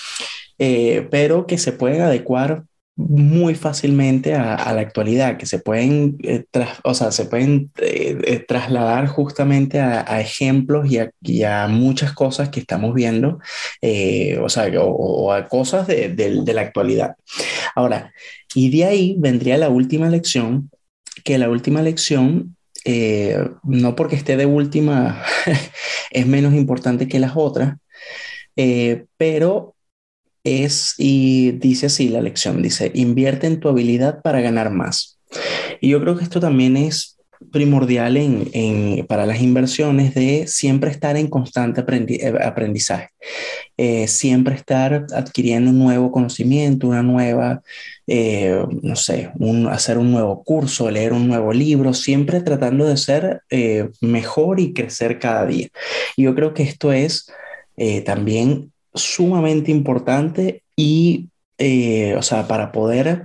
eh, 0.58 1.06
pero 1.10 1.46
que 1.46 1.58
se 1.58 1.72
pueden 1.72 2.00
adecuar 2.00 2.64
muy 2.96 3.54
fácilmente 3.54 4.32
a, 4.34 4.72
la 4.72 4.80
actualidad, 4.80 5.36
que 5.36 5.44
se 5.44 5.58
pueden, 5.58 6.16
eh, 6.22 6.46
o 6.82 6.94
sea, 6.94 7.12
se 7.12 7.26
pueden 7.26 7.70
trasladar 8.48 9.06
justamente 9.06 9.80
a, 9.80 10.18
ejemplos 10.18 10.88
y, 10.90 11.42
a, 11.42 11.68
muchas 11.68 12.14
cosas 12.14 12.48
que 12.48 12.60
estamos 12.60 12.94
viendo, 12.94 13.38
o 14.40 14.48
sea, 14.48 14.70
o, 14.80 15.30
a 15.30 15.46
cosas 15.46 15.86
de, 15.88 16.08
de 16.08 16.54
la 16.54 16.62
actualidad. 16.62 17.16
Ahora, 17.74 18.14
y 18.54 18.70
de 18.70 18.86
ahí 18.86 19.16
vendría 19.18 19.58
la 19.58 19.68
última 19.68 20.08
lección, 20.08 20.70
que 21.26 21.38
la 21.38 21.50
última 21.50 21.82
lección, 21.82 22.56
eh, 22.84 23.50
no 23.64 23.96
porque 23.96 24.14
esté 24.14 24.36
de 24.36 24.46
última, 24.46 25.24
es 26.12 26.26
menos 26.26 26.54
importante 26.54 27.08
que 27.08 27.18
las 27.18 27.32
otras, 27.34 27.78
eh, 28.54 29.06
pero 29.16 29.74
es, 30.44 30.94
y 30.98 31.50
dice 31.50 31.86
así 31.86 32.08
la 32.08 32.22
lección, 32.22 32.62
dice, 32.62 32.92
invierte 32.94 33.48
en 33.48 33.58
tu 33.58 33.68
habilidad 33.68 34.22
para 34.22 34.40
ganar 34.40 34.70
más. 34.70 35.18
Y 35.80 35.90
yo 35.90 36.00
creo 36.00 36.16
que 36.16 36.22
esto 36.22 36.38
también 36.38 36.76
es 36.76 37.15
primordial 37.52 38.16
en, 38.16 39.06
para 39.06 39.26
las 39.26 39.40
inversiones 39.40 40.14
de 40.14 40.46
siempre 40.46 40.90
estar 40.90 41.16
en 41.16 41.28
constante 41.28 41.84
eh, 42.08 42.34
aprendizaje, 42.42 43.10
eh, 43.76 44.08
siempre 44.08 44.54
estar 44.54 45.06
adquiriendo 45.14 45.70
un 45.70 45.78
nuevo 45.78 46.10
conocimiento, 46.10 46.88
una 46.88 47.02
nueva, 47.02 47.62
eh, 48.06 48.62
no 48.82 48.96
sé, 48.96 49.30
hacer 49.70 49.98
un 49.98 50.12
nuevo 50.12 50.42
curso, 50.44 50.90
leer 50.90 51.12
un 51.12 51.28
nuevo 51.28 51.52
libro, 51.52 51.92
siempre 51.94 52.40
tratando 52.40 52.86
de 52.86 52.96
ser 52.96 53.42
mejor 54.00 54.60
y 54.60 54.72
crecer 54.72 55.18
cada 55.18 55.46
día. 55.46 55.68
Yo 56.16 56.34
creo 56.34 56.54
que 56.54 56.62
esto 56.62 56.92
es 56.92 57.30
también 58.04 58.72
sumamente 58.94 59.70
importante 59.70 60.62
y, 60.74 61.28
o 62.16 62.22
sea, 62.22 62.46
para 62.48 62.72
poder, 62.72 63.22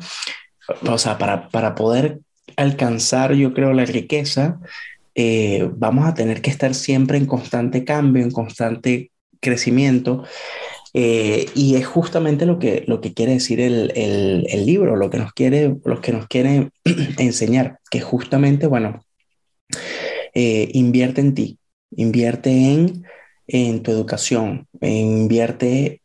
o 0.87 0.97
sea, 0.97 1.17
para, 1.17 1.47
para 1.49 1.75
poder 1.75 2.19
alcanzar, 2.61 3.33
yo 3.33 3.53
creo, 3.53 3.73
la 3.73 3.85
riqueza, 3.85 4.59
eh, 5.15 5.69
vamos 5.75 6.07
a 6.07 6.13
tener 6.13 6.41
que 6.41 6.49
estar 6.49 6.73
siempre 6.73 7.17
en 7.17 7.25
constante 7.25 7.83
cambio, 7.83 8.23
en 8.23 8.31
constante 8.31 9.11
crecimiento. 9.39 10.23
Eh, 10.93 11.45
y 11.55 11.75
es 11.75 11.87
justamente 11.87 12.45
lo 12.45 12.59
que, 12.59 12.83
lo 12.87 12.99
que 12.99 13.13
quiere 13.13 13.33
decir 13.33 13.61
el, 13.61 13.93
el, 13.95 14.65
libro, 14.65 14.97
lo 14.97 15.09
que 15.09 15.17
nos 15.17 15.31
quiere, 15.33 15.77
que 16.01 16.11
nos 16.11 16.27
quiere 16.27 16.71
enseñar, 17.17 17.79
que 17.89 18.01
justamente, 18.01 18.67
bueno, 18.67 19.05
eh, 20.33 20.69
invierte 20.73 21.21
en 21.21 21.33
ti, 21.33 21.59
invierte 21.91 22.49
en, 22.51 23.05
en 23.47 23.83
tu 23.83 23.91
educación, 23.91 24.67
invierte 24.81 26.00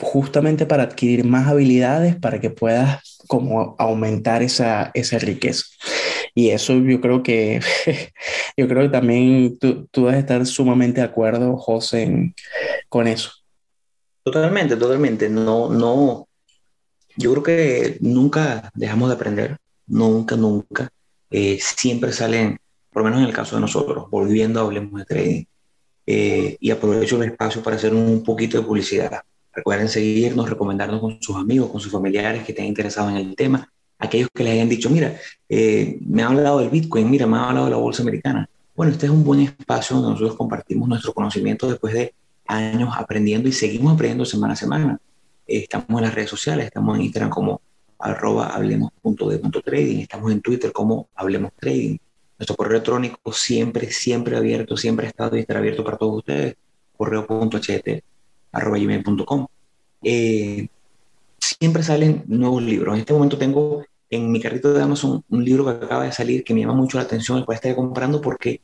justamente 0.00 0.66
para 0.66 0.84
adquirir 0.84 1.24
más 1.24 1.48
habilidades, 1.48 2.16
para 2.16 2.40
que 2.40 2.50
puedas 2.50 3.18
como 3.26 3.76
aumentar 3.78 4.42
esa, 4.42 4.90
esa 4.94 5.18
riqueza. 5.18 5.64
Y 6.34 6.50
eso 6.50 6.74
yo 6.74 7.00
creo 7.00 7.22
que, 7.22 7.60
yo 8.56 8.68
creo 8.68 8.82
que 8.82 8.88
también 8.88 9.58
tú, 9.58 9.86
tú 9.90 10.06
debes 10.06 10.20
estar 10.20 10.44
sumamente 10.46 11.00
de 11.00 11.06
acuerdo, 11.06 11.56
José, 11.56 12.34
con 12.88 13.06
eso. 13.06 13.30
Totalmente, 14.22 14.76
totalmente. 14.76 15.28
No, 15.28 15.70
no, 15.70 16.28
yo 17.16 17.32
creo 17.32 17.42
que 17.42 17.98
nunca 18.00 18.70
dejamos 18.74 19.08
de 19.08 19.14
aprender, 19.14 19.56
nunca, 19.86 20.36
nunca. 20.36 20.88
Eh, 21.30 21.58
siempre 21.60 22.12
salen, 22.12 22.58
por 22.90 23.02
lo 23.02 23.08
menos 23.08 23.22
en 23.22 23.28
el 23.28 23.34
caso 23.34 23.56
de 23.56 23.62
nosotros, 23.62 24.08
volviendo 24.10 24.60
a 24.60 24.64
Hablemos 24.64 25.00
de 25.00 25.04
Trading, 25.04 25.44
eh, 26.06 26.56
y 26.58 26.70
aprovecho 26.70 27.22
el 27.22 27.30
espacio 27.30 27.62
para 27.62 27.76
hacer 27.76 27.94
un 27.94 28.22
poquito 28.24 28.58
de 28.58 28.64
publicidad. 28.64 29.22
Recuerden 29.60 29.90
seguirnos, 29.90 30.48
recomendarnos 30.48 31.00
con 31.02 31.20
sus 31.20 31.36
amigos, 31.36 31.70
con 31.70 31.82
sus 31.82 31.92
familiares 31.92 32.44
que 32.44 32.52
estén 32.52 32.64
interesados 32.64 33.10
en 33.10 33.18
el 33.18 33.36
tema. 33.36 33.70
Aquellos 33.98 34.30
que 34.34 34.42
les 34.42 34.54
hayan 34.54 34.70
dicho, 34.70 34.88
mira, 34.88 35.20
eh, 35.50 35.98
me 36.00 36.22
ha 36.22 36.28
hablado 36.28 36.60
del 36.60 36.70
Bitcoin, 36.70 37.10
mira, 37.10 37.26
me 37.26 37.36
ha 37.36 37.50
hablado 37.50 37.66
de 37.66 37.72
la 37.72 37.76
bolsa 37.76 38.02
americana. 38.02 38.48
Bueno, 38.74 38.90
este 38.90 39.04
es 39.04 39.12
un 39.12 39.22
buen 39.22 39.40
espacio 39.40 39.96
donde 39.96 40.12
nosotros 40.12 40.36
compartimos 40.36 40.88
nuestro 40.88 41.12
conocimiento 41.12 41.68
después 41.68 41.92
de 41.92 42.14
años 42.46 42.88
aprendiendo 42.96 43.50
y 43.50 43.52
seguimos 43.52 43.92
aprendiendo 43.92 44.24
semana 44.24 44.54
a 44.54 44.56
semana. 44.56 44.98
estamos 45.46 46.00
en 46.00 46.06
las 46.06 46.14
redes 46.14 46.30
sociales, 46.30 46.64
estamos 46.64 46.96
en 46.96 47.02
Instagram 47.02 47.28
como 47.28 47.60
arroba 47.98 48.46
hablemos.de.trading, 48.46 49.98
estamos 49.98 50.32
en 50.32 50.40
Twitter 50.40 50.72
como 50.72 51.10
hablemos 51.14 51.52
trading. 51.60 51.98
Nuestro 52.38 52.56
correo 52.56 52.76
electrónico 52.76 53.30
siempre, 53.34 53.90
siempre 53.90 54.38
abierto, 54.38 54.74
siempre 54.78 55.04
ha 55.04 55.10
estado 55.10 55.36
y 55.36 55.40
estará 55.40 55.58
abierto 55.60 55.84
para 55.84 55.98
todos 55.98 56.16
ustedes, 56.16 56.56
correo.ht 56.96 58.02
gmail.com. 58.52 59.46
Eh, 60.02 60.68
siempre 61.38 61.82
salen 61.82 62.24
nuevos 62.26 62.62
libros. 62.62 62.94
En 62.94 63.00
este 63.00 63.12
momento 63.12 63.38
tengo 63.38 63.84
en 64.08 64.30
mi 64.30 64.40
carrito 64.40 64.72
de 64.72 64.82
Amazon 64.82 65.22
un 65.28 65.44
libro 65.44 65.64
que 65.64 65.84
acaba 65.84 66.04
de 66.04 66.12
salir 66.12 66.42
que 66.42 66.54
me 66.54 66.60
llama 66.60 66.74
mucho 66.74 66.98
la 66.98 67.04
atención, 67.04 67.38
el 67.38 67.44
cual 67.44 67.56
estoy 67.56 67.74
comprando 67.74 68.20
porque 68.20 68.60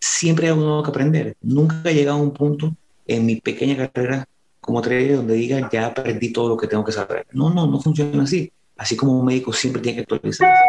siempre 0.00 0.46
hay 0.46 0.52
algo 0.52 0.64
nuevo 0.64 0.82
que 0.82 0.90
aprender. 0.90 1.36
Nunca 1.42 1.82
he 1.84 1.94
llegado 1.94 2.18
a 2.18 2.22
un 2.22 2.32
punto 2.32 2.74
en 3.06 3.26
mi 3.26 3.36
pequeña 3.36 3.76
carrera 3.76 4.26
como 4.60 4.80
trader 4.82 5.16
donde 5.16 5.34
diga 5.34 5.68
ya 5.72 5.86
aprendí 5.86 6.32
todo 6.32 6.48
lo 6.48 6.56
que 6.56 6.66
tengo 6.66 6.84
que 6.84 6.92
saber. 6.92 7.26
No, 7.32 7.50
no, 7.50 7.66
no 7.66 7.80
funciona 7.80 8.22
así. 8.22 8.52
Así 8.76 8.96
como 8.96 9.18
un 9.18 9.26
médico 9.26 9.52
siempre 9.52 9.82
tiene 9.82 9.96
que 9.96 10.02
actualizarse. 10.02 10.64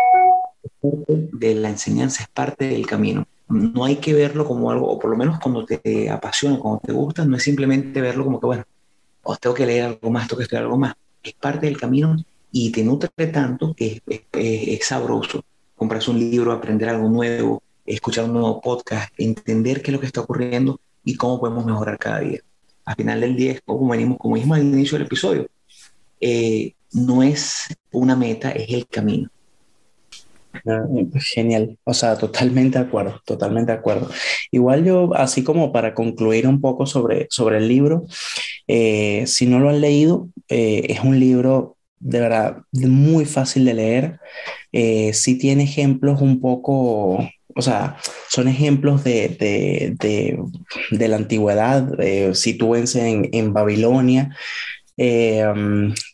De 0.82 1.55
la 1.55 1.70
enseñanza 1.70 2.24
es 2.24 2.30
parte 2.30 2.68
del 2.68 2.86
camino 2.86 3.26
no 3.51 3.86
hay 3.86 3.97
que 3.97 4.14
verlo 4.14 4.45
como 4.45 4.72
algo, 4.72 4.88
o 4.89 4.99
por 4.99 5.12
lo 5.12 5.18
menos 5.18 5.39
cuando 5.39 5.66
te 5.66 6.09
apasiona, 6.09 6.57
cuando 6.59 6.80
te 6.80 6.93
gusta, 6.93 7.26
no 7.26 7.36
es 7.36 7.43
simplemente 7.43 8.01
verlo 8.01 8.24
como 8.24 8.39
que, 8.39 8.45
bueno, 8.45 8.64
os 9.24 9.39
tengo 9.39 9.55
que 9.55 9.65
leer 9.65 9.86
algo 9.86 10.09
más, 10.09 10.28
tengo 10.28 10.38
que 10.38 10.43
estudiar 10.43 10.63
algo 10.63 10.78
más. 10.78 10.95
Es 11.24 11.34
parte 11.34 11.67
del 11.67 11.78
camino 11.78 12.15
y 12.51 12.72
te 12.72 12.84
nutre 12.84 13.28
tanto 13.28 13.74
que 13.74 14.01
es, 14.07 14.86
sabroso 14.86 15.43
comprarse 15.76 16.11
un 16.11 16.19
libro, 16.19 16.51
aprender 16.51 16.89
algo 16.89 17.09
nuevo, 17.09 17.63
escuchar 17.86 18.26
un 18.26 18.34
nuevo 18.34 18.61
podcast, 18.61 19.11
entender 19.17 19.82
qué 19.82 19.89
es 19.89 19.93
lo 19.93 19.99
que 19.99 20.05
está 20.05 20.22
ocurriendo 20.22 20.80
y 21.03 21.15
cómo 21.15 21.39
podemos 21.39 21.65
mejorar 21.65 21.97
cada 21.97 22.19
día. 22.19 22.39
Al 22.86 22.95
final 22.95 23.22
del 23.22 23.36
día, 23.36 23.59
como 23.65 23.89
venimos, 23.89 24.17
como 24.19 24.36
dijimos 24.36 24.57
al 24.57 24.65
inicio 24.65 24.97
del 24.97 25.07
episodio, 25.07 25.47
eh, 26.19 26.74
no 26.93 27.24
es 27.24 27.76
una 27.91 28.15
meta, 28.15 28.51
es 28.51 28.69
el 28.69 28.88
camino. 28.88 29.30
Ah, 30.67 30.86
pues 31.11 31.24
genial, 31.34 31.78
o 31.84 31.93
sea, 31.93 32.17
totalmente 32.17 32.78
de 32.78 32.86
acuerdo, 32.86 33.22
totalmente 33.26 33.72
de 33.72 33.78
acuerdo. 33.78 34.09
Igual 34.51 34.84
yo, 34.84 35.15
así 35.15 35.43
como 35.43 35.72
para 35.72 35.93
concluir 35.93 36.47
un 36.47 36.59
poco 36.59 36.86
sobre, 36.86 37.28
sobre 37.30 37.57
el 37.57 37.67
libro, 37.67 38.05
eh, 38.68 39.24
si 39.28 39.45
no 39.45 39.59
lo 39.59 39.70
han 39.70 39.82
leído, 39.82 40.30
eh, 40.49 40.86
es 40.89 41.01
un 41.01 41.20
libro 41.20 41.78
de 42.01 42.20
verdad 42.20 42.57
muy 42.72 43.26
fácil 43.26 43.66
de 43.66 43.74
leer. 43.74 44.20
Eh, 44.72 45.14
sí 45.14 45.38
tiene 45.38 45.64
ejemplos 45.64 46.22
un 46.22 46.41
poco, 46.41 47.20
o 47.55 47.62
sea, 47.62 47.97
son 48.30 48.47
ejemplos 48.47 49.03
de, 49.03 49.30
de, 49.30 49.95
de, 49.99 50.39
de 50.91 51.07
la 51.07 51.18
antigüedad, 51.18 51.99
eh, 51.99 52.34
sitúense 52.34 53.07
en, 53.07 53.30
en 53.34 53.53
Babilonia, 53.53 54.36
eh, 54.97 55.45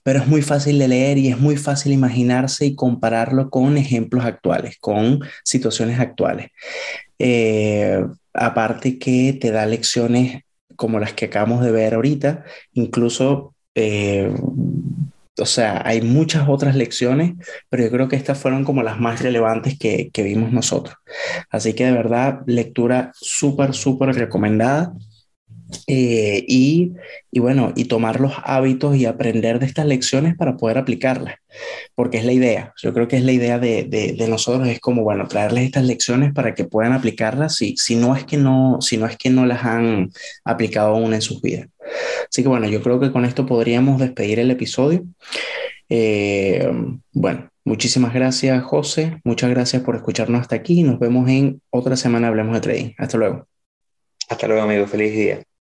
pero 0.03 0.19
es 0.19 0.27
muy 0.27 0.41
fácil 0.41 0.79
de 0.79 0.87
leer 0.87 1.17
y 1.17 1.29
es 1.29 1.39
muy 1.39 1.57
fácil 1.57 1.93
imaginarse 1.93 2.65
y 2.65 2.75
compararlo 2.75 3.49
con 3.49 3.77
ejemplos 3.77 4.25
actuales, 4.25 4.77
con 4.79 5.21
situaciones 5.43 5.99
actuales. 5.99 6.49
Aparte 8.33 8.99
que 8.99 9.33
te 9.33 9.51
da 9.51 9.65
lecciones 9.65 10.43
como 10.77 10.99
las 10.99 11.13
que 11.13 11.25
acabamos 11.25 11.63
de 11.63 11.71
ver 11.71 11.95
ahorita, 11.95 12.45
incluso 12.73 13.53
eh, 13.75 14.33
o 15.39 15.45
sea, 15.45 15.81
hay 15.85 16.01
muchas 16.01 16.49
otras 16.49 16.75
lecciones, 16.75 17.33
pero 17.69 17.83
yo 17.83 17.91
creo 17.91 18.07
que 18.07 18.15
estas 18.15 18.39
fueron 18.39 18.63
como 18.63 18.81
las 18.83 18.99
más 18.99 19.21
relevantes 19.21 19.77
que, 19.77 20.09
que 20.11 20.23
vimos 20.23 20.51
nosotros. 20.51 20.95
Así 21.49 21.73
que 21.73 21.85
de 21.85 21.91
verdad, 21.91 22.39
lectura 22.47 23.11
súper, 23.13 23.73
súper 23.73 24.15
recomendada. 24.15 24.93
Eh, 25.87 26.45
y, 26.47 26.93
y, 27.31 27.39
bueno, 27.39 27.73
y 27.75 27.85
tomar 27.85 28.19
los 28.19 28.33
hábitos 28.43 28.95
y 28.95 29.05
aprender 29.05 29.59
de 29.59 29.65
estas 29.65 29.85
lecciones 29.85 30.35
para 30.35 30.57
poder 30.57 30.77
aplicarlas, 30.77 31.35
porque 31.95 32.17
es 32.17 32.25
la 32.25 32.33
idea. 32.33 32.73
Yo 32.81 32.93
creo 32.93 33.07
que 33.07 33.17
es 33.17 33.23
la 33.23 33.31
idea 33.31 33.59
de, 33.59 33.83
de, 33.83 34.27
nosotros, 34.27 34.67
es 34.67 34.79
como, 34.79 35.03
bueno, 35.03 35.27
traerles 35.27 35.65
estas 35.65 35.85
lecciones 35.85 36.33
para 36.33 36.53
que 36.53 36.65
puedan 36.65 36.93
aplicarlas 36.93 37.55
si, 37.55 37.75
si, 37.77 37.95
no 37.95 38.15
es 38.15 38.23
que 38.25 38.37
no, 38.37 38.77
si 38.81 38.97
no 38.97 39.05
es 39.05 39.17
que 39.17 39.29
no 39.29 39.45
las 39.45 39.63
han 39.63 40.11
aplicado 40.45 40.95
aún 40.95 41.13
en 41.13 41.21
sus 41.21 41.41
vidas. 41.41 41.67
Así 42.29 42.43
que 42.43 42.49
bueno, 42.49 42.67
yo 42.67 42.81
creo 42.81 42.99
que 42.99 43.11
con 43.11 43.25
esto 43.25 43.45
podríamos 43.45 43.99
despedir 43.99 44.39
el 44.39 44.51
episodio. 44.51 45.03
Eh, 45.89 46.69
bueno, 47.13 47.49
muchísimas 47.63 48.13
gracias, 48.13 48.63
José. 48.63 49.21
Muchas 49.23 49.49
gracias 49.49 49.81
por 49.83 49.95
escucharnos 49.95 50.41
hasta 50.41 50.55
aquí. 50.55 50.83
Nos 50.83 50.99
vemos 50.99 51.29
en 51.29 51.61
otra 51.69 51.95
semana 51.95 52.27
Hablemos 52.27 52.55
de 52.55 52.61
Trading. 52.61 52.93
Hasta 52.97 53.17
luego. 53.17 53.47
Hasta 54.29 54.47
luego, 54.47 54.63
amigo. 54.63 54.87
Feliz 54.87 55.13
día. 55.13 55.56